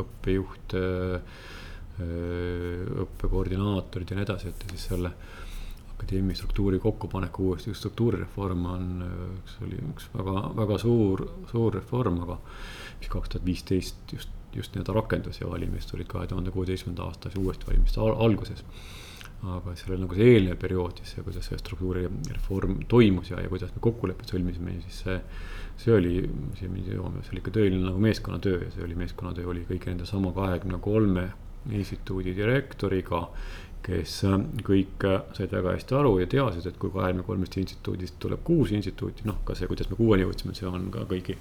[0.00, 0.76] õppejuht,
[2.00, 5.10] õppekoordinaatorid ja nii edasi, et siis selle
[6.02, 8.86] akadeemia struktuuri kokkupaneku uuesti, struktuurireform on
[9.38, 12.38] üks, oli üks väga, väga suur, suur reform, aga
[12.98, 17.30] mis kaks tuhat viisteist just, just nii-öelda rakendus ja valimised olid kahe tuhande kuueteistkümnenda aasta
[17.38, 18.64] uuesti valimiste al alguses.
[19.42, 23.80] aga sellel nagu see eelnev periood siis, kuidas see struktuurireform toimus ja, ja kuidas me
[23.82, 25.16] kokkulepped sõlmisime, siis see.
[25.82, 26.12] see oli,
[26.58, 30.30] see, see oli ikka tõeline nagu meeskonnatöö ja see oli meeskonnatöö oli kõigi nende sama
[30.36, 31.24] kahekümne kolme
[31.70, 33.28] instituudi direktoriga
[33.82, 38.18] kes äh, kõik äh, said väga hästi aru ja teadsid, et kui kahekümne kolmest instituudist
[38.22, 41.36] tuleb kuus instituuti, noh, ka see, kuidas me kuueni jõudsime, see on ka kõigi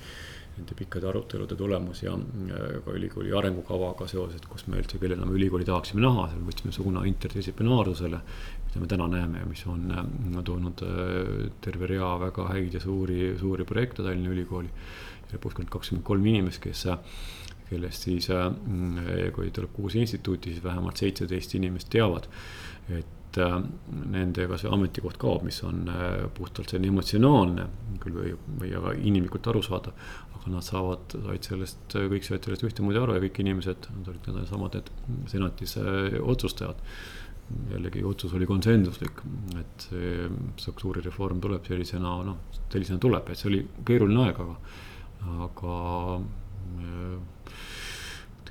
[0.52, 5.38] nende pikkade arutelude tulemus ja äh, ka ülikooli arengukavaga seoses, kus me üldse, kellena me
[5.38, 8.24] ülikooli tahaksime näha, seal võtsime suuna interdistsiplinaarsusele.
[8.72, 10.82] mida me täna näeme ja mis on toonud
[11.62, 14.70] terve rea väga häid ja suuri, suuri projekte Tallinna Ülikooli.
[15.34, 16.88] lõpuks kakskümmend kolm inimest, kes
[17.72, 18.52] kellest siis, äh,
[19.36, 22.28] kui tuleb kuus instituuti, siis vähemalt seitseteist inimest teavad,
[22.92, 23.58] et äh,
[24.12, 27.70] nendega see ametikoht kaob, mis on äh, puhtalt selline emotsionaalne
[28.04, 30.12] küll või, või aga inimlikult arusaadav.
[30.42, 34.30] aga nad saavad, said sellest, kõik said sellest ühtemoodi aru ja kõik inimesed, nad olid
[34.34, 34.94] needsamad need
[35.30, 35.76] senatis
[36.22, 36.82] otsustajad.
[37.70, 39.22] jällegi otsus oli konsensuslik,
[39.60, 42.38] et see struktuurireform tuleb sellisena, noh,
[42.72, 44.56] sellisena tuleb, et see oli keeruline aeg, aga,
[45.46, 45.76] aga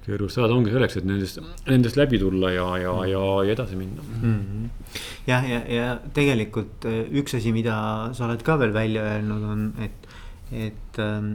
[0.05, 4.03] keerulist ajad ongi selleks, et nendest, nendest läbi tulla ja, ja, ja, ja edasi minna
[4.03, 4.39] mm.
[4.39, 4.97] -hmm.
[5.29, 9.45] jah, ja, ja, ja tegelikult äh, üks asi, mida sa oled ka veel välja öelnud,
[9.45, 10.09] on, et,
[10.53, 11.33] et, ähm,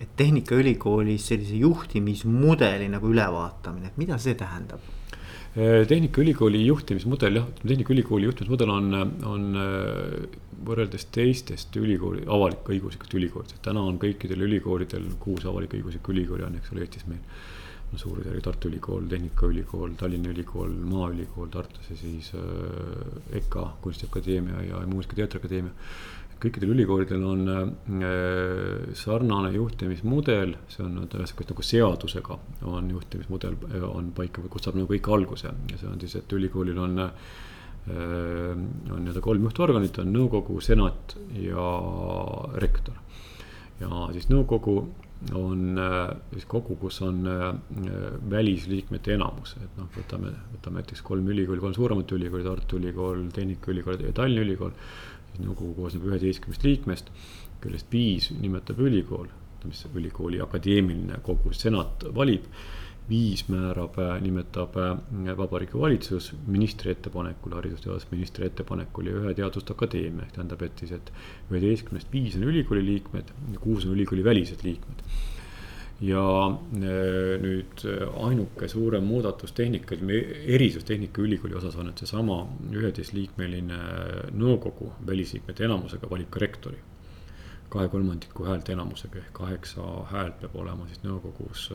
[0.00, 4.80] et Tehnikaülikoolis sellise juhtimismudeli nagu ülevaatamine, et mida see tähendab?
[5.58, 8.92] Äh, tehnikaülikooli juhtimismudel jah, Tehnikaülikooli juhtimismudel on,
[9.26, 10.36] on äh,
[10.68, 16.84] võrreldes teistest ülikooli, avalik-õiguslikest ülikoolidest, täna on kõikidel ülikoolidel kuus avalik-õiguslikku ülikooli on, eks ole,
[16.86, 17.24] Eestis meil
[17.90, 24.84] no suurusjärgi Tartu Ülikool, Tehnikaülikool, Tallinna Ülikool, Maaülikool Tartus ja siis äh, EKA, Kunstiakadeemia ja
[24.86, 25.74] Muusika- ja Teatriakadeemia.
[26.42, 28.14] Kõikidel ülikoolidel on äh,
[28.98, 32.38] sarnane juhtimismudel, see on ühesõnaga nagu seadusega
[32.70, 36.38] on juhtimismudel äh, on paika, kust saab nagu kõik alguse ja see on siis, et
[36.38, 37.12] ülikoolil on äh,
[37.88, 41.68] on nii-öelda kolm juhtorganit, on nõukogu, senat ja
[42.60, 42.98] rektor.
[43.80, 44.80] ja siis nõukogu
[45.34, 47.48] on äh, siis kogu, kus on äh,
[48.30, 54.04] välisliikmete enamus, et noh, võtame, võtame näiteks kolm ülikooli, kolm suuremat ülikooli, Tartu Ülikool, Tehnikaülikool
[54.06, 54.76] ja Tallinna Ülikool.
[55.42, 57.12] Nõukogu koosneb üheteistkümnest liikmest,
[57.62, 59.28] kellest viis nimetab ülikool,
[59.66, 62.46] mis ülikooli akadeemiline kogu, senat valib
[63.08, 70.36] viis määrab, nimetab äh, Vabariigi Valitsus ministri ettepanekul, haridus-teadusministri ettepanekul ja ühe teaduste akadeemia, ehk
[70.36, 71.12] tähendab, et siis, et
[71.48, 75.02] üheteistkümnest viis on ülikooli liikmed ja kuus on ülikooli välised liikmed.
[76.00, 77.86] Ja äh, nüüd
[78.26, 79.98] ainuke suurem muudatus tehnika,
[80.46, 83.80] erisus Tehnikaülikooli osas on, et seesama üheteistliikmeline
[84.38, 86.78] nõukogu välisliikmete enamusega valib ka rektori
[87.68, 91.66] kahe kolmandiku häälte enamusega ehk kaheksa häält peab olema siis nõukogus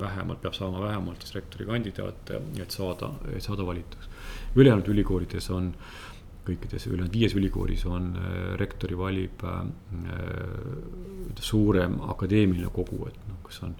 [0.00, 4.08] vähemalt, peab saama vähemalt siis rektori kandidaate, et saada, saada valituks.
[4.56, 5.70] ülejäänud ülikoolides on,
[6.46, 8.12] kõikides ülejäänud viies ülikoolis on
[8.60, 9.64] rektori valib äh,
[11.40, 13.76] suurem akadeemiline kogu, et noh, kas on.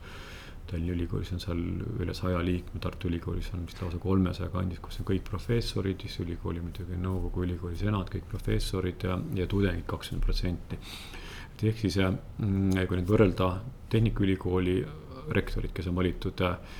[0.70, 1.60] Tallinna Ülikoolis on seal
[1.98, 6.20] üle saja liikme, Tartu Ülikoolis on vist lausa kolmesaja kandis, kus on kõik professorid, siis
[6.22, 10.78] ülikooli muidugi nõukogu, ülikooli senat, kõik professorid ja, ja tudengid kakskümmend protsenti
[11.60, 13.50] et ehk siis mm, kui nüüd võrrelda
[13.92, 14.78] Tehnikaülikooli
[15.34, 16.78] rektorit, kes on valitud äh,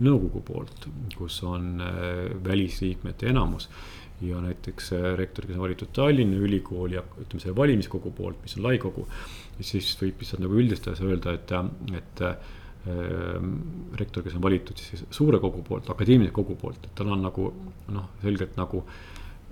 [0.00, 0.86] nõukogu poolt,
[1.18, 3.68] kus on äh, välisliikmete enamus.
[4.24, 8.64] Ja näiteks äh, rektor, kes on valitud Tallinna Ülikooli ütleme selle valimiskogu poolt, mis on
[8.68, 9.06] lai kogu.
[9.60, 11.52] siis võib lihtsalt nagu üldistades öelda, et,
[11.96, 12.24] et
[13.98, 17.48] rektor, kes on valitud siis suure kogu poolt, akadeemilise kogu poolt, et tal on nagu
[17.90, 18.84] noh, selgelt nagu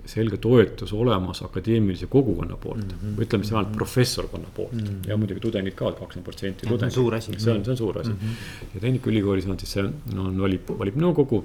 [0.05, 2.97] selge toetus olemas akadeemilise kogukonna poolt mm.
[3.01, 3.21] -hmm.
[3.21, 5.09] ütleme siis vähemalt professorkonna poolt mm -hmm.
[5.09, 7.31] ja muidugi tudengid ka, kakskümmend protsenti suur asi.
[7.37, 8.17] see on, see on suur asi mm.
[8.17, 8.75] -hmm.
[8.75, 9.83] ja Tehnikaülikoolis on siis see,
[10.17, 11.43] on, valib, valib nõukogu.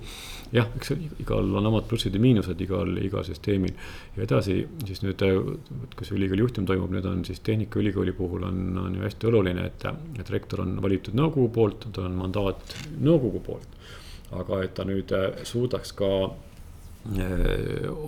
[0.53, 3.73] jah, eks igal on omad plussid ja miinused igal, igal süsteemil.
[4.17, 5.25] ja edasi siis nüüd,
[5.97, 9.85] kus ülikooli juhtimine toimub, nüüd on siis Tehnikaülikooli puhul on, on ju hästi oluline, et,
[10.19, 13.69] et rektor on valitud nõukogu poolt, tal on mandaat nõukogu poolt.
[14.31, 15.11] aga et ta nüüd
[15.43, 16.09] suudaks ka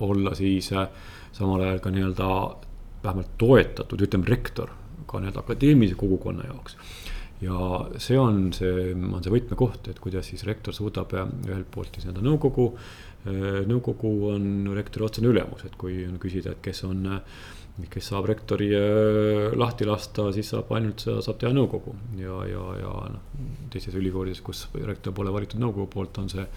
[0.00, 0.88] olla siis äh,
[1.32, 2.28] samal ajal ka nii-öelda
[3.04, 4.72] vähemalt toetatud, ütleme rektor
[5.08, 6.76] ka nii-öelda akadeemilise kogukonna jaoks.
[7.42, 7.56] ja
[7.98, 12.06] see on see, on see võtmekoht, et kuidas siis rektor suudab äh, ühelt poolt siis
[12.06, 12.68] nii-öelda nõukogu.
[13.70, 17.04] nõukogu on rektori otsene ülemus, et kui on küsida, et kes on,
[17.90, 18.72] kes saab rektori
[19.54, 24.64] lahti lasta, siis saab ainult, saab teha nõukogu ja, ja, ja noh, teistes ülikoolides, kus
[24.74, 26.48] rektor pole valitud nõukogu poolt, on see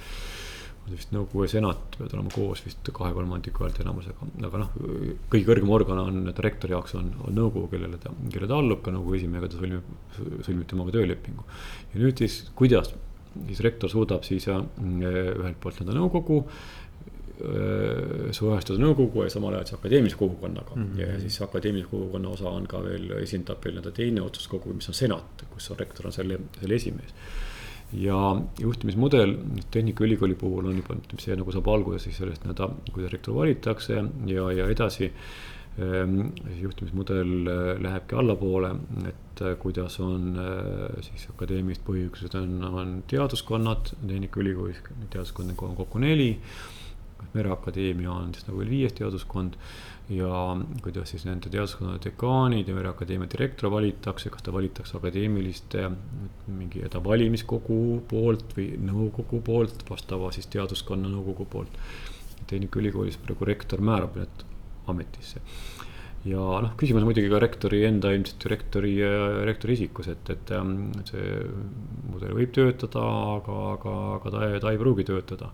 [0.92, 4.76] vist nõukogu ja senat peavad olema koos vist kahe kolmandiku häälteenamusega, aga noh,
[5.32, 8.94] kõige kõrgem organ on, rektori jaoks on, on nõukogu, kellele ta, kellele ta allub, ka
[8.94, 9.92] nõukogu esimehega ta sõlmib,
[10.46, 11.46] sõlmib temaga töölepingu.
[11.94, 12.94] ja nüüd siis, kuidas
[13.36, 16.44] siis rektor suudab siis ja, ühelt poolt nii-öelda nõukogu
[18.32, 20.86] suhestuda nõukogu ja samal ajal siis akadeemilise kogukonnaga mm.
[20.86, 21.00] -hmm.
[21.02, 24.96] ja siis akadeemilise kogukonna osa on ka veel, esindab veel nii-öelda teine otsuskogu, mis on
[24.96, 27.12] senat, kus on rektor on selle, selle esimees
[27.94, 28.20] ja
[28.60, 29.36] juhtimismudel
[29.72, 34.00] Tehnikaülikooli puhul on juba, ütleme see nagu saab alguse siis sellest nii-öelda, kuidas rektor valitakse
[34.32, 35.12] ja, ja edasi.
[35.76, 36.30] Ehm,
[36.62, 38.70] juhtimismudel äh, lähebki allapoole,
[39.10, 44.80] et äh, kuidas on äh, siis akadeemilised põhiüksused on, on teaduskonnad, Tehnikaülikoolis
[45.12, 46.30] teaduskonda on kokku neli.
[47.34, 49.58] Mereakadeemia on siis nagu viies teaduskond
[50.10, 55.88] ja kuidas siis nende teaduskonna dekaanid ja Mereakadeemia direktor valitakse, kas ta valitakse akadeemiliste
[56.48, 61.80] mingi ta valimiskogu poolt või nõukogu poolt, vastava siis teaduskonna nõukogu poolt.
[62.46, 64.46] Tehnikaülikoolis praegu rektor määrab need
[64.92, 65.42] ametisse.
[66.26, 68.96] ja noh, küsimus muidugi ka rektori enda ilmselt rektori,
[69.46, 71.36] rektori isikus, et, et ähm, see
[72.10, 73.04] mudel võib töötada,
[73.36, 75.52] aga, aga, aga ta, ta ei pruugi töötada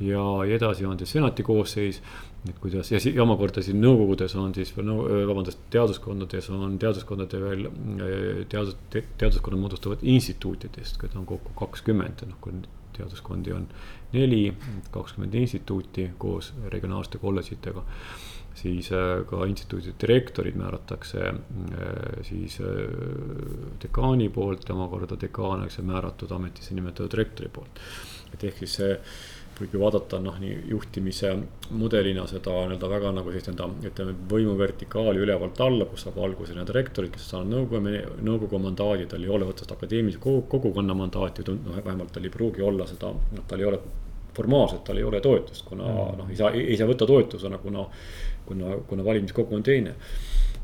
[0.00, 0.22] ja
[0.56, 2.02] edasi on siis senati koosseis.
[2.48, 7.40] et kuidas ja, ja omakorda siin nõukogudes on siis veel no,, vabandust, teaduskondades on teaduskondade
[7.40, 7.68] veel
[8.48, 12.52] teadus te,, teaduskonnad moodustavad instituutidest, keda on kokku kakskümmend, noh kui
[12.94, 13.64] teaduskondi on
[14.12, 14.52] neli,
[14.94, 17.82] kakskümmend instituuti koos regionaalsete kolledžitega
[18.54, 18.88] siis
[19.26, 21.32] ka instituudi direktorid määratakse
[22.22, 22.58] siis
[23.82, 27.80] dekaani poolt ja omakorda dekaan, eks see määratud ametisse nimetatud rektori poolt.
[28.34, 28.92] et ehk siis see
[29.58, 31.30] võib ju vaadata noh, nii juhtimise
[31.78, 36.76] mudelina seda nii-öelda väga nagu sellist nii-öelda ütleme võimuvertikaali ülevalt alla, kus saab alguse nii-öelda
[36.76, 37.94] rektorid, kes on saanud nõukogu,
[38.28, 42.88] nõukogu mandaadi, tal ei ole otsest akadeemilise kogukonna mandaati, noh vähemalt tal ei pruugi olla
[42.90, 43.80] seda, noh tal ei ole
[44.34, 46.20] formaalselt tal ei ole toetust, kuna mm.
[46.20, 47.86] noh, ei saa, ei saa võtta toetusena, kuna,
[48.46, 49.94] kuna, kuna valimiskogu on teine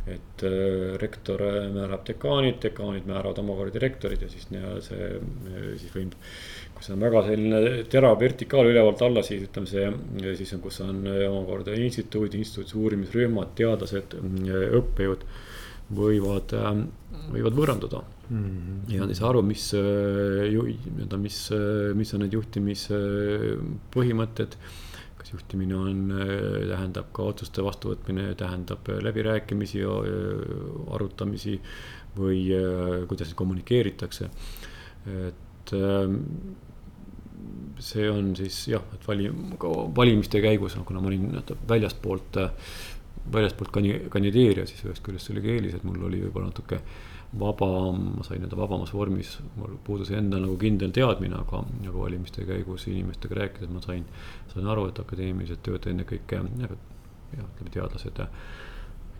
[0.08, 1.42] et äh, rektor
[1.74, 5.10] määrab dekaanid, dekaanid määravad omakorda direktorid ja siis nii-öelda see,
[5.82, 6.16] siis võib
[6.80, 7.58] kui see on väga selline
[7.92, 9.84] terav vertikaal ülevalt alla, siis ütleme see,
[10.38, 14.16] siis on, kus on omakorda instituudid, instituudis uurimisrühmad, teadlased,
[14.80, 15.20] õppejõud
[15.98, 16.54] võivad,
[17.34, 18.30] võivad võõranduda mm.
[18.30, 18.78] -hmm.
[18.94, 21.38] ja siis aru, mis, nii-öelda, mis,
[22.00, 24.52] mis on need juhtimispõhimõtted.
[25.20, 26.16] kas juhtimine on,
[26.70, 29.84] tähendab ka otsuste vastuvõtmine, tähendab läbirääkimisi,
[30.96, 31.60] arutamisi
[32.16, 32.48] või
[33.06, 34.30] kuidas kommunikeeritakse.
[35.28, 35.70] et
[37.80, 39.30] see on siis jah, et vali-,
[39.96, 41.30] valimiste käigus, noh, kuna ma olin
[41.68, 42.40] väljastpoolt,
[43.32, 43.72] väljastpoolt
[44.12, 46.80] kandideerija, siis ühest küljest oli ka eelis, et mul oli võib-olla natuke
[47.40, 52.42] vabam, ma sain nii-öelda vabamas vormis, mul puudus enda nagu kindel teadmine, aga nagu valimiste
[52.48, 54.02] käigus inimestega rääkides ma sain,
[54.50, 58.18] sain aru, et akadeemilised tööd ennekõike jah, ütleme teadlased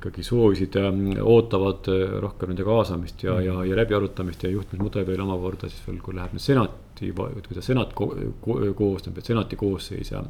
[0.00, 0.76] ikkagi soovisid,
[1.20, 1.88] ootavad
[2.24, 6.16] rohkem nende kaasamist ja mm., ja, ja läbiarutamist ja juhtimismudel veel omakorda siis veel, kui
[6.16, 8.08] läheb nüüd senati, kuidas senat ko,
[8.40, 10.24] ko, koosneb, et senati koosseis ja.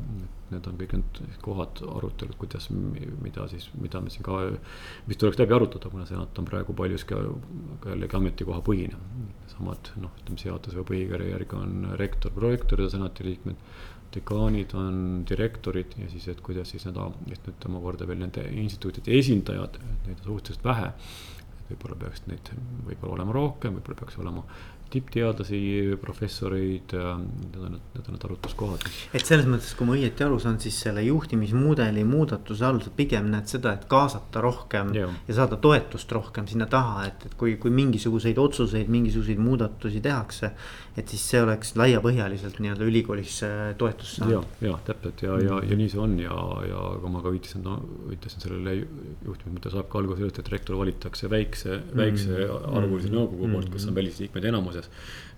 [0.50, 4.40] Need on kõik need kohad, arutelud, kuidas, mida siis, mida me siin ka,
[5.06, 8.98] mis tuleks läbi arutada, kuna senat on praegu paljuski jällegi ametikohapõhine.
[9.52, 13.62] samad noh, ütleme seaduse või põhikirja järgi on rektor, prorektor ja senati liikmed
[14.14, 14.96] dekaanid on
[15.28, 20.24] direktorid ja siis, et kuidas siis seda, et nüüd omakorda veel nende instituutide esindajad, neid
[20.24, 20.92] on suhteliselt vähe.
[21.70, 22.48] võib-olla peaks neid
[22.86, 24.42] võib-olla olema rohkem, võib-olla peaks olema
[24.90, 25.60] tippteadlasi,
[26.00, 28.86] professoreid, need on, need on need arutluskohad.
[29.14, 33.30] et selles mõttes, kui ma õieti aru saan, siis selle juhtimismudeli muudatuse all sa pigem
[33.32, 37.56] näed seda, et kaasata rohkem ja, ja saada toetust rohkem sinna taha, et, et kui,
[37.62, 40.54] kui mingisuguseid otsuseid, mingisuguseid muudatusi tehakse.
[40.98, 43.36] et siis see oleks laiapõhjaliselt nii-öelda ülikoolis
[43.78, 44.32] toetust saanud.
[44.60, 46.34] ja, ja täpselt ja mm, ja, ja nii see on ja,
[46.66, 47.76] ja kui ma ka viitasin no,,
[48.10, 53.52] viitasin sellele juhtimismõte saab ka alguse sellest, et rektor valitakse väikse mm, väikse arvulise nõukogu
[53.54, 54.79] poolt, kus on välisliikmed enamuses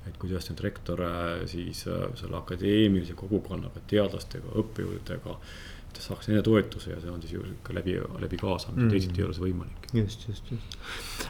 [0.08, 5.36] et kuidas nüüd rektor äh, siis äh, selle akadeemilise kogukonnaga, teadlastega, õppejõududega.
[5.82, 8.92] et ta saaks nende toetuse ja see on siis ju ka läbi, läbi kaasamise mm.,
[8.94, 9.90] teisiti ei ole see võimalik.
[9.94, 10.78] just, just, just.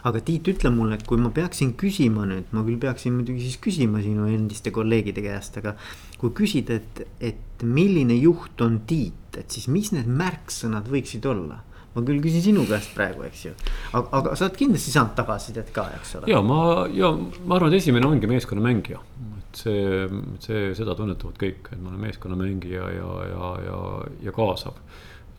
[0.09, 3.59] aga Tiit, ütle mulle, et kui ma peaksin küsima nüüd, ma küll peaksin muidugi siis
[3.63, 5.75] küsima sinu endiste kolleegide käest, aga.
[6.23, 11.63] kui küsida, et, et milline juht on Tiit, et siis mis need märksõnad võiksid olla
[11.95, 13.55] ma küll küsin sinu käest praegu, eks ju.
[13.93, 16.31] aga, aga sa oled kindlasti saanud tagasisidet ka, eks ole.
[16.33, 16.61] ja ma,
[16.93, 19.01] ja ma arvan, et esimene ongi meeskonnamängija.
[19.39, 20.07] et see,
[20.45, 23.83] see, seda tunnetavad kõik, et ma olen meeskonnamängija ja, ja, ja,
[24.29, 24.79] ja kaasav.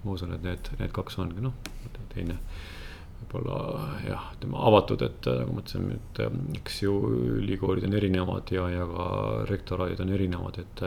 [0.03, 1.57] ma usun, et need, need kaks ongi noh,
[2.13, 2.37] teine
[3.23, 6.95] võib-olla jah, ütleme avatud, et nagu ma ütlesin, et eks ju
[7.39, 9.05] ülikoolid on erinevad ja, ja ka
[9.49, 10.83] rektoraadid on erinevad, et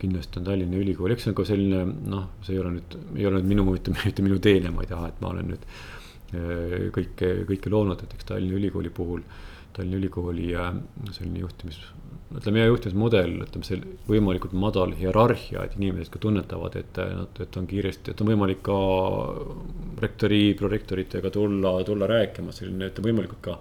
[0.00, 1.82] kindlasti on Tallinna Ülikool, eks see on ka selline
[2.12, 4.90] noh, see ei ole nüüd, ei ole nüüd minu, mitte, mitte minu teene, ma ei
[4.92, 9.24] taha, et ma olen nüüd äh, kõike, kõike loonud, et eks Tallinna Ülikooli puhul,
[9.76, 10.52] Tallinna Ülikooli
[11.12, 11.80] selline juhtimis,
[12.36, 17.58] ütleme hea juhtimismudel, ütleme see võimalikult madal hierarhia, et inimesed ka tunnetavad, et nad, et
[17.60, 18.78] on kiiresti, et on võimalik ka
[20.02, 23.60] rektori, prorektoritega tulla, tulla rääkima, selline, et võimalikult ka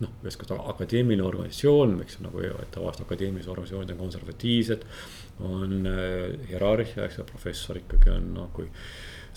[0.00, 4.86] noh, ühest küljest akadeemiline organisatsioon, eks nagu tavaliselt akadeemilised organisatsioonid on konservatiivsed
[5.40, 8.68] on äh, hierarhia, eks ju, professor ikkagi on noh, kui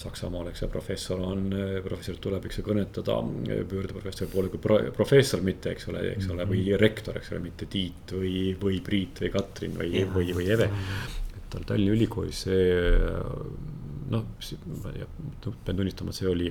[0.04, 4.52] Saksamaal, eks ju, professor on, äh, professor tuleb, eks ju, kõnetada, äh, pöörduda professori poole
[4.52, 6.80] kui pro, professor, mitte, eks ole, eks ole, või mhm.
[6.82, 10.70] rektor, eks ole, mitte Tiit või, või Priit või Katrin või, või, või Eve.
[11.34, 12.66] et tal Tallinna Ülikoolis see
[14.14, 14.26] noh,
[15.64, 16.50] pean tunnistama, et see oli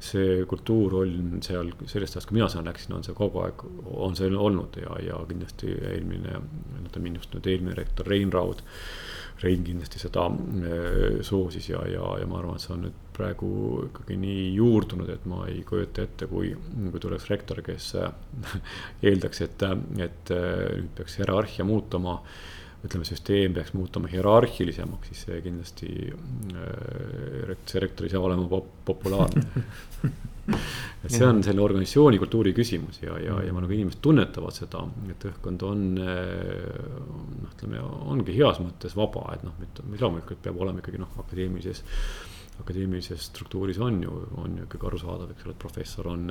[0.00, 3.64] see kultuur on seal sellest ajast, kui mina sinna läksin, on see kogu aeg,
[3.98, 6.40] on see olnud ja, ja kindlasti eelmine,
[6.84, 8.62] ütleme minust nüüd eelmine rektor Rein Raud.
[9.38, 13.50] Rein kindlasti seda äh, soosis ja, ja, ja ma arvan, et see on nüüd praegu
[13.88, 18.14] ikkagi nii juurdunud, et ma ei kujuta ette, kui, kui tuleks rektor, kes äh,
[19.10, 19.66] eeldaks, et,
[20.02, 22.20] et äh, nüüd peaks hierarhia muutuma
[22.86, 28.70] ütleme, süsteem peaks muutuma hierarhilisemaks, siis see kindlasti äh,, see rektor ei saa olema pop
[28.88, 29.44] populaarne.
[30.48, 34.80] Et see on selle organisatsiooni kultuuri küsimus ja, ja, ja ma nagu inimesed tunnetavad seda,
[35.12, 36.86] et õhkkond on äh,
[37.42, 37.82] noh, ütleme
[38.14, 39.58] ongi heas mõttes vaba, et noh,
[39.92, 41.84] loomulikult peab olema ikkagi noh, akadeemilises
[42.62, 46.24] akadeemilises struktuuris on ju, on ju ikkagi arusaadav, eks ole, et professor on,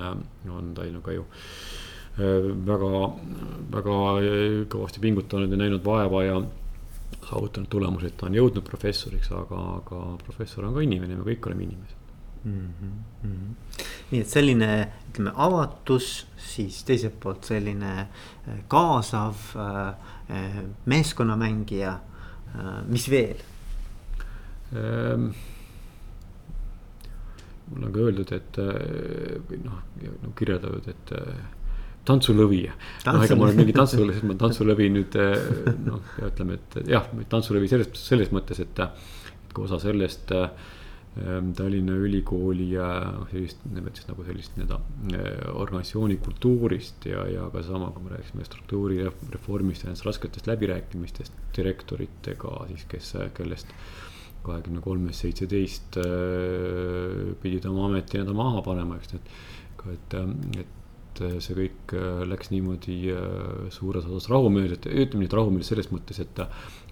[0.50, 2.94] on Tallinna ka ju Äh, väga,
[3.74, 3.98] väga
[4.74, 6.40] kõvasti pingutanud ja näinud vaeva ja
[7.28, 11.50] saavutanud tulemusi, et ta on jõudnud professoriks, aga, aga professor on ka inimene, me kõik
[11.50, 11.98] oleme inimesed
[12.44, 12.70] mm.
[13.24, 13.82] -hmm.
[14.12, 14.70] nii et selline,
[15.10, 22.00] ütleme avatus, siis teiselt poolt selline äh, kaasav äh, meeskonnamängija,
[22.88, 23.38] mis veel
[24.76, 25.30] ähm,?
[27.68, 28.58] mul on ka öeldud, et
[29.50, 29.80] või noh,
[30.40, 31.12] kirjeldatud, et
[32.08, 32.64] tantsulõvi.
[33.08, 35.36] noh, ega ma olen mingi tantsulõvi, sest ma tantsulõvi nüüd eh,
[35.88, 38.84] noh, ütleme, et jah, tantsulõvi selles, selles mõttes, et.
[38.88, 40.52] et kui osa sellest äh,
[41.58, 44.78] Tallinna Ülikooli noh, sellist, nimetaks nagu sellist nii-öelda
[45.18, 51.42] eh, organisatsiooni kultuurist ja, ja ka sama, kui me rääkisime struktuurireformist ja nendest rasketest läbirääkimistest
[51.58, 53.74] direktoritega siis, kes, kellest
[54.46, 55.98] kahekümne kolmest seitseteist
[57.42, 59.34] pidid oma ameti nii-öelda maha panema, eks, et.
[59.92, 60.20] et,
[60.62, 60.77] et
[61.18, 65.90] et äh, see kõik äh, läks niimoodi äh, suures osas rahumeelselt, ütleme et rahumeelselt selles
[65.94, 66.42] mõttes, et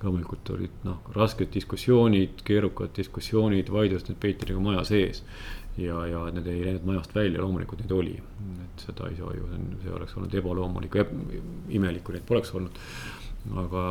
[0.04, 5.24] loomulikult olid noh, rasked diskussioonid, keerukad diskussioonid, vaidlused, need peeti nagu maja sees.
[5.78, 8.16] ja, ja need ei läinud majast välja, loomulikult neid oli,
[8.64, 9.50] et seda ei saa ju,
[9.84, 11.04] see oleks olnud ebaloomulik ja
[11.76, 12.80] imelik, kui neid poleks olnud
[13.62, 13.82] aga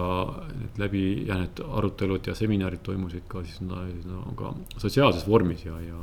[0.50, 4.50] need läbi ja need arutelud ja seminarid toimusid ka siis no, no ka
[4.82, 6.00] sotsiaalses vormis ja, ja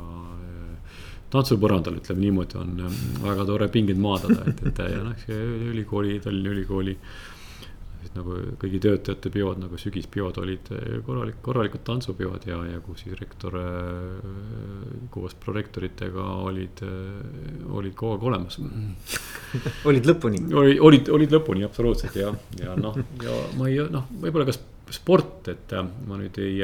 [1.32, 5.28] tantsupõrandal, ütleme niimoodi, on ähm, väga tore pingeid maadada, et, et ja noh,
[5.72, 6.96] ülikooli, Tallinna Ülikooli.
[8.02, 13.04] siis nagu kõigi töötajate peod nagu sügispeod olid äh, korralik, korralikud tantsupeod ja, ja kus
[13.04, 18.58] siis rektor äh, koos prorektoritega olid, äh, olid kogu aeg olemas
[19.88, 20.42] olid lõpuni?
[20.52, 24.58] oli, olid, olid lõpuni absoluutselt ja, ja noh, ja ma ei noh, võib-olla ka
[24.92, 25.72] sport, et
[26.08, 26.58] ma nüüd ei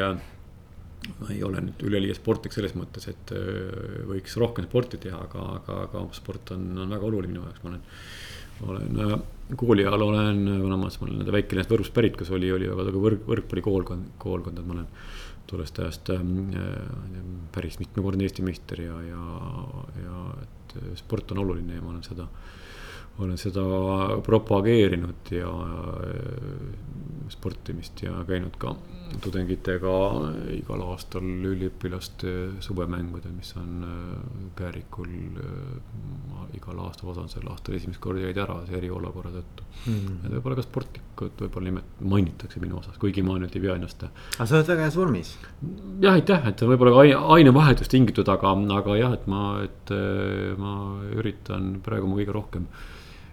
[1.18, 5.44] ma ei ole nüüd üleliia sportlik selles mõttes, et äh, võiks rohkem sporti teha, aga,
[5.60, 7.84] aga, aga sport on, on väga oluline minu jaoks, ma olen.
[8.68, 9.16] olen äh,
[9.56, 12.90] kooli ajal olen, kuna ma, ma olen väike linnast Võrust pärit, kus oli, oli väga
[12.90, 14.90] tugev võrk, võrkpallikoolkond, koolkond, et ma olen
[15.48, 16.22] tollest ajast äh,
[17.54, 19.24] päris mitmekordne Eesti meister ja, ja,
[20.02, 22.28] ja et sport on oluline ja ma olen seda
[23.18, 23.64] olen seda
[24.26, 25.50] propageerinud ja
[27.32, 28.74] sportimist ja käinud ka
[29.22, 29.92] tudengitega
[30.52, 32.32] igal aastal üliõpilaste
[32.64, 33.84] suvemängudel, mis on
[34.58, 35.08] Käärikul
[36.56, 40.18] igal aastal, osa on sel aastal esimest korda jäid ära eriolukorra tõttu mm..
[40.26, 44.04] et võib-olla ka sportlikud võib-olla nimet-, mainitakse minu osas, kuigi ma nüüd ei pea ennast.
[44.04, 45.32] aga sa oled väga heas vormis.
[46.04, 49.96] jah, aitäh, et võib-olla ka aine, ainevahetus tingitud, aga, aga jah, et ma, et
[50.60, 50.76] ma
[51.16, 52.68] üritan praegu ma kõige rohkem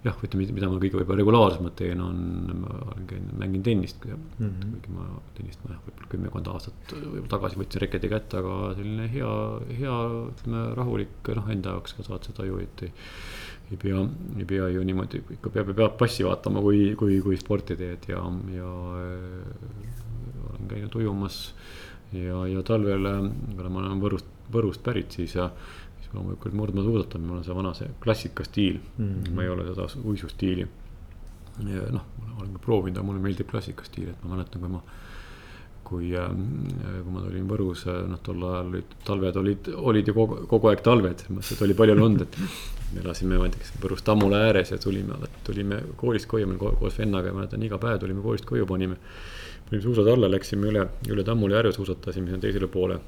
[0.06, 2.20] jah, ütleme, mida ma kõige võib-olla regulaarsemalt teen, on,
[2.62, 4.20] ma olen käinud, mängin tennist mm.
[4.38, 4.76] -hmm.
[4.76, 6.94] kuigi ma tennist ma jah, võib-olla kümmekond aastat
[7.32, 9.32] tagasi võtsin reketi kätte, aga selline hea,
[9.80, 9.96] hea,
[10.30, 12.94] ütleme rahulik, noh, enda jaoks ka saad seda ju, et ei.
[13.72, 14.04] ei pea,
[14.38, 18.22] ei pea ju niimoodi, ikka peab, peab passi vaatama, kui, kui, kui sporti teed ja,
[18.54, 18.70] ja
[20.52, 21.40] olen käinud ujumas.
[22.14, 23.10] ja, ja talvel,
[23.56, 25.34] kuna ma olen Võrust, Võrust pärit, siis
[26.16, 29.36] loomulikult murdmaasuusatamine, mul on see vana see klassikastiil mm, -hmm.
[29.36, 30.68] ma ei ole seda uisustiili.
[31.66, 32.06] noh,
[32.38, 34.82] olen ka proovinud, aga mulle meeldib klassikastiil, et ma mäletan, kui ma
[35.86, 36.32] kui, äh,
[37.04, 40.72] kui ma tulin Võrus, äh, noh, tol ajal olid talved olid, olid ju kogu, kogu
[40.72, 42.40] aeg talved, selles mõttes, et oli palju lund, et.
[42.94, 46.58] me elasime, ma ei tea, kas Võrus Tammula ääres ja tulime, tulime koolist koju, me
[46.62, 48.98] koos vennaga ja mäletan, iga päev tulime koolist koju, panime.
[49.70, 53.00] panime suusad alla, läksime üle, üle Tammula järve suusatasime sinna teisele poole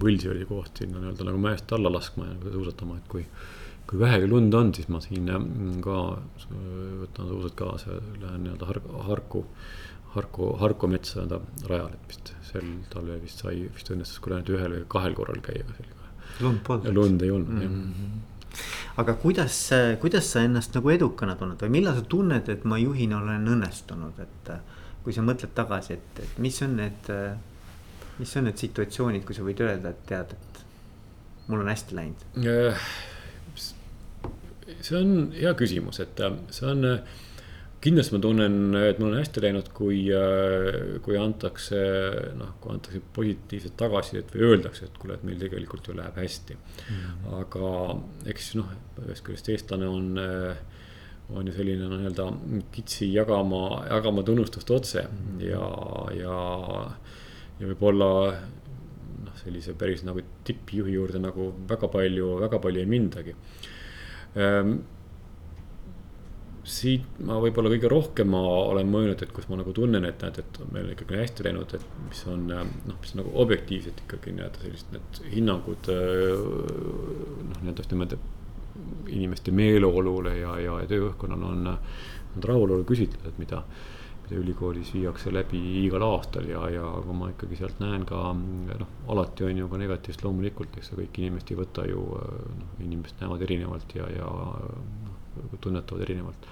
[0.00, 3.26] võlsi oli koht sinna nii-öelda nagu mäest alla laskma ja nagu suusatama, et kui.
[3.90, 5.26] kui vähegi lund on, siis ma siin
[5.82, 5.94] ka
[6.46, 8.78] võtan suusad kaasa ja lähen nii-öelda har,
[9.08, 9.46] Harku.
[10.14, 14.50] Harku, Harku metsa enda rajale, et vist sel talvel vist sai, vist õnnestus küll ainult
[14.54, 15.66] ühel või kahel korral käia
[16.40, 16.94] lund polnud.
[16.94, 18.28] lund ei olnud mm, -hmm
[18.98, 19.70] aga kuidas,
[20.00, 24.18] kuidas sa ennast nagu edukana tunned või millal sa tunned, et ma juhina olen õnnestunud,
[24.18, 24.50] et
[25.04, 27.10] kui sa mõtled tagasi, et, et mis on need
[28.20, 30.60] mis on need situatsioonid, kui sa võid öelda, et tead, et
[31.48, 32.28] mul on hästi läinud?
[32.44, 32.86] Äh,
[34.78, 37.26] see on hea küsimus, et äh, see on, äh,
[37.80, 40.02] kindlasti ma tunnen, et mul on hästi läinud, kui,
[41.06, 41.78] kui antakse,
[42.36, 46.58] noh, kui antakse positiivset tagasisidet või öeldakse, et kuule, et meil tegelikult ju läheb hästi
[46.58, 46.90] mm.
[46.90, 47.38] -hmm.
[47.40, 48.68] aga eks noh,
[49.06, 50.12] ühest küljest eestlane on
[51.30, 52.24] on ju selline nii-öelda
[52.74, 55.66] kitsi jagama, jagama tunnustust otse mm ja,
[56.18, 56.38] ja
[57.60, 58.08] ja võib-olla
[59.26, 63.36] noh, sellise päris nagu tippjuhi juurde nagu väga palju, väga palju ei mindagi
[64.38, 64.80] ehm,.
[66.70, 68.40] siit ma võib-olla kõige rohkem ma
[68.70, 71.72] olen mõelnud, et kus ma nagu tunnen, et näed, et meil on ikkagi hästi läinud,
[71.76, 75.90] et mis on noh, mis on nagu objektiivselt ikkagi nii-öelda sellised need hinnangud.
[75.90, 78.20] noh, nii-öelda just nimelt
[79.10, 81.72] inimeste meeleolule ja, ja tööõhkkonnale on,
[82.36, 83.64] on rahulolu küsitlused, mida
[84.30, 88.90] mida ülikoolis viiakse läbi igal aastal ja, ja kui ma ikkagi sealt näen ka noh,
[89.10, 92.04] alati on ju ka negatiivset loomulikult, eks ju, kõik inimesed ei võta ju
[92.60, 96.46] noh, inimesed näevad erinevalt ja, ja noh, tunnetavad erinevalt.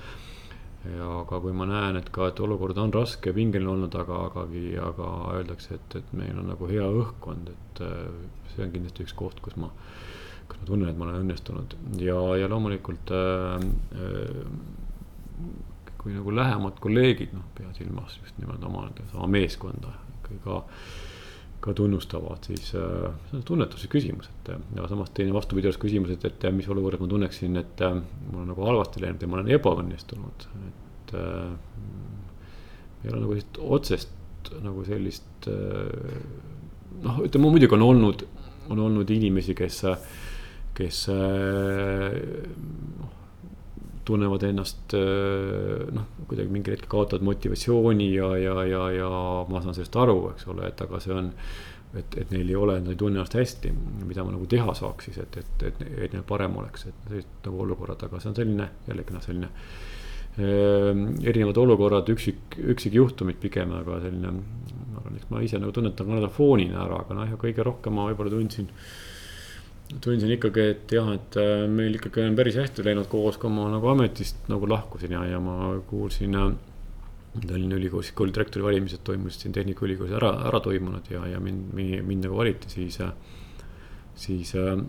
[0.88, 4.72] ja aga kui ma näen, et ka, et olukord on raske, pingeline olnud, aga, agagi,
[4.82, 7.82] aga öeldakse, et, et meil on nagu hea õhkkond, et
[8.54, 9.70] see on kindlasti üks koht, kus ma
[10.48, 13.66] kus ma tunnen, et ma olen õnnestunud ja, ja loomulikult äh,
[14.00, 14.44] äh,
[15.98, 20.60] kui nagu lähemad kolleegid, noh, pea silmas just nimelt oma, sama meeskonda ikkagi ka,
[21.64, 26.24] ka tunnustavad, siis äh, see on tunnetuse küsimus, et ja samas teine vastupidavus küsimus, et,
[26.28, 29.50] et mis olukorras ma tunneksin, et äh, mul on nagu halvasti läinud ja ma olen
[29.58, 31.50] ebaõnnestunud, et äh,.
[33.04, 34.14] ei ole nagu sellist otsest
[34.62, 36.22] nagu sellist äh,
[37.02, 38.24] noh, ütleme muidugi on olnud,
[38.70, 39.82] on olnud inimesi, kes,
[40.78, 42.18] kes äh,
[43.02, 43.17] noh
[44.08, 49.10] tunnevad ennast äh, noh, kuidagi mingil hetkel kaotavad motivatsiooni ja, ja, ja, ja
[49.50, 51.34] ma saan sellest aru, eks ole, et aga see on.
[51.96, 53.70] et, et neil ei ole, nad ei tunne ennast hästi,
[54.04, 57.46] mida ma nagu teha saaks siis, et, et, et, et neil parem oleks, et sellised
[57.46, 61.00] nagu olukorrad, aga see on selline jällegi noh, selline äh,.
[61.32, 66.12] erinevad olukorrad, üksik, üksikjuhtumid pigem, aga selline, ma arvan, eks ma ise nagu tunnetan ka
[66.12, 68.68] nii-öelda foonina ära, aga noh, kõige rohkem ma võib-olla tundsin
[69.96, 73.68] tundsin ikkagi, et jah, et äh, meil ikkagi on päris hästi läinud koos, kui ma
[73.72, 76.50] nagu ametist nagu lahkusin ja, ja ma kuulsin äh,.
[77.38, 82.00] Tallinna Ülikoolis kooli direktori valimised toimusid siin Tehnikaülikoolis ära, ära toimunud ja, ja mind, mind,
[82.08, 83.12] mind nagu valiti, siis äh,.
[84.18, 84.80] siis äh,,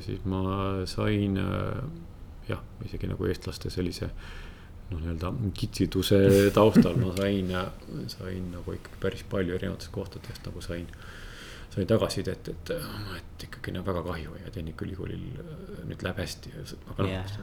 [0.00, 0.42] siis ma
[0.88, 1.82] sain äh,
[2.48, 4.08] jah, isegi nagu eestlaste sellise
[4.92, 6.22] noh, nii-öelda kitsiduse
[6.54, 7.52] taustal ma sain,
[8.12, 10.88] sain nagu ikkagi päris palju erinevatest kohtadest nagu sain
[11.72, 12.72] sai tagasisidet, et,
[13.16, 16.52] et ikkagi on väga kahju ja Tehnikaülikoolil äh, nüüd läheb hästi,
[16.92, 17.36] aga noh yeah..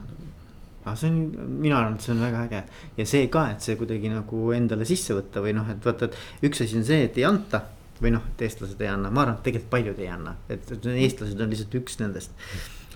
[0.84, 1.20] aga see on,
[1.64, 2.62] mina arvan, et see on väga äge
[3.00, 6.46] ja see ka, et see kuidagi nagu endale sisse võtta või noh, et vaata, et
[6.50, 7.64] üks asi on see, et ei anta.
[8.00, 10.86] või noh, et eestlased ei anna, ma arvan, et tegelikult paljud ei anna, et, et
[10.94, 12.46] eestlased on lihtsalt üks nendest.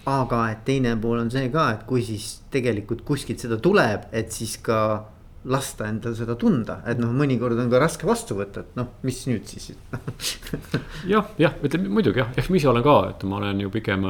[0.08, 4.32] aga et teine pool on see ka, et kui siis tegelikult kuskilt seda tuleb, et
[4.32, 4.78] siis ka
[5.50, 9.18] lasta endal seda tunda, et noh, mõnikord on ka raske vastu võtta, et noh, mis
[9.28, 9.74] nüüd siis
[11.12, 14.06] jah, jah, ütleme muidugi jah, eks ma ise olen ka, et ma olen ju pigem.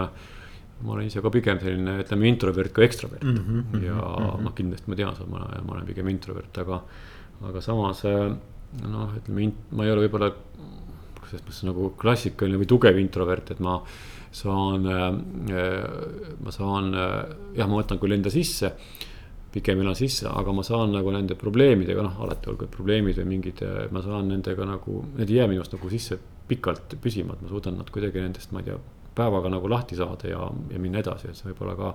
[0.85, 3.37] ma olen ise ka pigem selline, ütleme introvert kui ekstravert mm.
[3.37, 4.43] -hmm, ja mm -hmm.
[4.47, 6.83] noh, kindlasti ma tean seda, ma, ma olen pigem introvert, aga,
[7.43, 10.33] aga samas noh, ütleme, ma ei ole võib-olla
[11.25, 13.83] selles mõttes nagu klassikaline või tugev introvert, et ma
[14.31, 14.87] saan,
[16.45, 16.95] ma saan
[17.55, 18.73] jah, ma võtan küll enda sisse
[19.55, 23.63] pigem elan sisse, aga ma saan nagu nende probleemidega, noh, alati olgu probleemid või mingid,
[23.95, 27.79] ma saan nendega nagu, need ei jää minust nagu sisse pikalt püsima, et ma suudan
[27.81, 28.79] nad kuidagi nendest, ma ei tea,
[29.15, 31.93] päevaga nagu lahti saada ja, ja minna edasi, et see võib olla ka.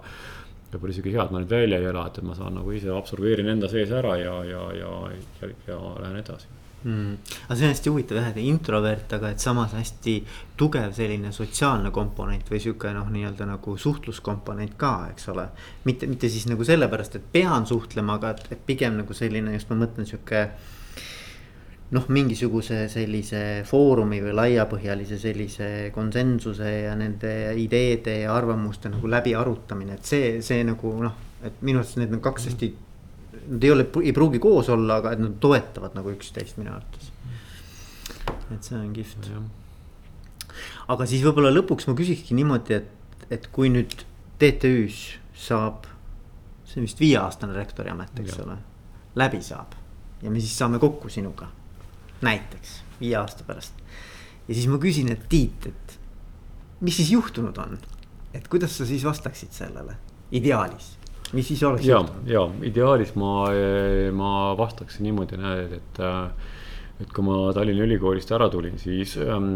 [0.70, 3.50] võib-olla isegi hea, et ma nüüd välja ei ela, et ma saan nagu ise absorbeerin
[3.50, 4.94] enda sees ära ja, ja, ja,
[5.42, 7.14] ja, ja lähen edasi mm..
[7.48, 10.16] aga see on hästi huvitav jah, et introvert, aga et samas hästi
[10.60, 15.48] tugev selline sotsiaalne komponent või sihuke noh, nii-öelda nagu suhtluskomponent ka, eks ole.
[15.86, 19.72] mitte, mitte siis nagu sellepärast, et pean suhtlema, aga et, et pigem nagu selline just
[19.72, 20.46] ma mõtlen sihuke
[21.96, 29.98] noh, mingisuguse sellise foorumi või laiapõhjalise sellise konsensuse ja nende ideede ja arvamuste nagu läbiarutamine,
[29.98, 32.74] et see, see nagu noh, et minu arust need on kaks hästi
[33.50, 37.12] nad ei ole, ei pruugi koos olla, aga et nad toetavad nagu üksteist minu arvates.
[38.54, 39.30] et see on kihvt.
[40.88, 44.06] aga siis võib-olla lõpuks ma küsikski niimoodi, et, et kui nüüd
[44.40, 45.18] TTÜ-s
[45.50, 45.90] saab,
[46.66, 48.58] see on vist viieaastane rektori amet, eks ole,
[49.20, 49.80] läbi saab
[50.22, 51.48] ja me siis saame kokku sinuga,
[52.22, 53.74] näiteks viie aasta pärast.
[54.48, 56.00] ja siis ma küsin, et Tiit, et
[56.82, 57.78] mis siis juhtunud on,
[58.34, 59.96] et kuidas sa siis vastaksid sellele
[60.32, 60.99] ideaalis?
[61.34, 61.86] Mis siis oleks?
[61.88, 62.00] ja,
[62.30, 63.50] ja ideaalis ma,
[64.16, 66.02] ma vastaksin niimoodi, näed, et
[67.00, 69.54] et kui ma Tallinna Ülikoolist ära tulin, siis ähm,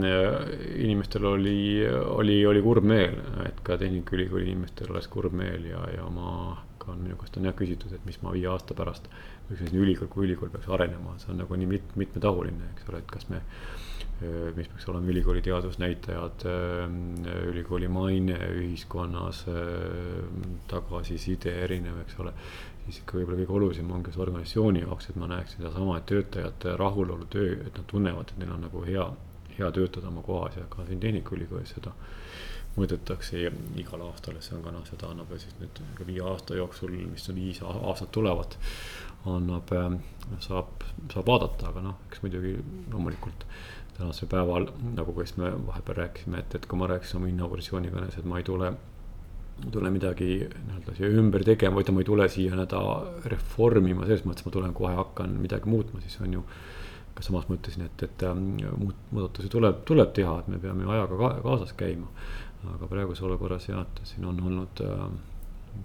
[0.80, 6.08] inimestel oli, oli, oli kurb meel, et ka Tehnikaülikooli inimestel oleks kurb meel ja, ja
[6.08, 9.12] ma ka minu käest on jah küsitud, et mis ma viie aasta pärast.
[9.50, 13.04] üks selline ülikool, kui ülikool peaks arenema, see on nagu nii mit, mitmetahuline, eks ole,
[13.04, 13.93] et kas me Äh,
[14.56, 16.46] mis peaks olema ülikooli teadusnäitajad,
[17.50, 19.44] ülikooli maine ühiskonnas,
[20.72, 22.34] tagasiside erinev, eks ole.
[22.84, 26.74] siis ikka võib-olla kõige olulisem ongi see organisatsiooni jaoks, et ma näeksin sedasama, et töötajate
[26.80, 29.06] rahulolu töö, et nad tunnevad, et neil on nagu hea,
[29.58, 31.94] hea töötada oma kohas ja ka siin Tehnikaülikoolis seda
[32.78, 33.40] mõõdetakse
[33.80, 37.28] igal aastal, et see on ka noh, seda annab siis nüüd viie aasta jooksul, mis
[37.30, 38.58] on viis aastat tulevad.
[39.24, 39.70] annab,
[40.44, 40.82] saab,
[41.14, 42.58] saab vaadata, aga noh, eks muidugi
[42.92, 43.46] loomulikult
[43.98, 48.18] tänasel päeval, nagu ka siis me vahepeal rääkisime, et, et kui ma rääkisin oma inauguratsioonikõnes,
[48.18, 48.74] et ma ei tule
[49.72, 54.48] tule midagi nii-öelda siia ümber tegema, ütleme, ma ei tule siia nii-öelda reformima, selles mõttes
[54.48, 56.46] ma tulen kohe hakkan midagi muutma, siis on ju.
[57.14, 61.20] ka samas mõtlesin, et, et ähm, muud muudatusi tuleb, tuleb teha, et me peame ajaga
[61.20, 62.08] ka, kaasas käima.
[62.74, 65.04] aga praeguses olukorras jah, et siin on olnud äh,,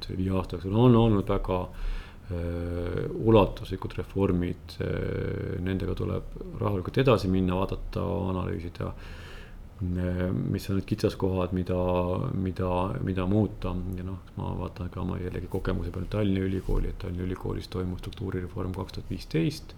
[0.06, 7.30] see viie aasta jooksul on olnud väga Äh, ulatuslikud reformid, äh, nendega tuleb rahulikult edasi
[7.32, 8.02] minna, vaadata,
[8.32, 8.90] analüüsida.
[9.78, 11.78] Äh, mis on need kitsaskohad, mida,
[12.34, 12.70] mida,
[13.06, 17.24] mida muuta ja noh, ma vaatan ka oma jällegi kogemuse peale Tallinna Ülikooli, et Tallinna
[17.24, 19.74] Ülikoolis toimus struktuurireform kaks tuhat viisteist.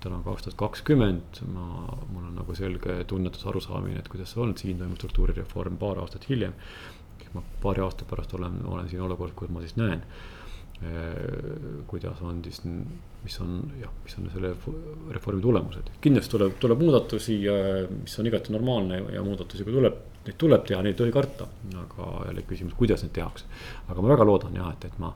[0.00, 1.66] täna kaks tuhat kakskümmend, ma,
[2.12, 6.28] mul on nagu selge tunnetus, arusaamine, et kuidas see on, siin toimub struktuurireform paar aastat
[6.28, 6.54] hiljem.
[7.34, 10.35] ma paari aasta pärast olen, olen siin olukorras, kus ma siis näen Äh,
[11.86, 12.60] kuidas on siis,
[13.24, 14.50] mis on jah, mis on selle
[15.14, 15.88] reformi tulemused.
[16.04, 17.38] kindlasti tuleb, tuleb muudatusi,
[18.02, 19.96] mis on igati normaalne ja muudatusi, kui tuleb,
[20.26, 21.48] neid tuleb teha, neid ei tohi karta.
[21.80, 23.48] aga jälle küsimus, kuidas neid tehakse.
[23.88, 25.14] aga ma väga loodan jah, et, et ma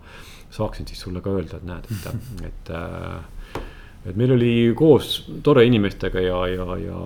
[0.50, 3.60] saaksin siis sulle ka öelda, et näed, et, et äh,
[4.00, 7.00] et meil oli koos tore inimestega ja, ja, ja,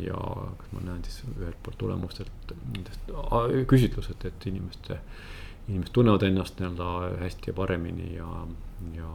[0.00, 0.20] ja
[0.56, 3.12] kas ma näen siis ühelt poolt tulemustelt nendest
[3.68, 4.96] küsitlused, et inimeste
[5.68, 8.46] inimesed tunnevad ennast nii-öelda hästi ja paremini ja,
[8.94, 9.10] ja.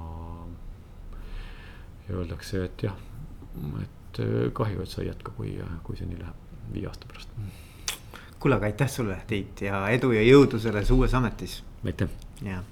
[2.08, 2.98] ja öeldakse, et jah,
[3.82, 5.56] et äh, kahju, et sa ei jätka, kui,
[5.88, 7.40] kui see nii läheb viie aasta pärast.
[8.40, 11.62] kuule, aga aitäh sulle, Tiit ja edu ja jõudu selles uues ametis.
[11.86, 12.10] aitäh.
[12.44, 12.64] jah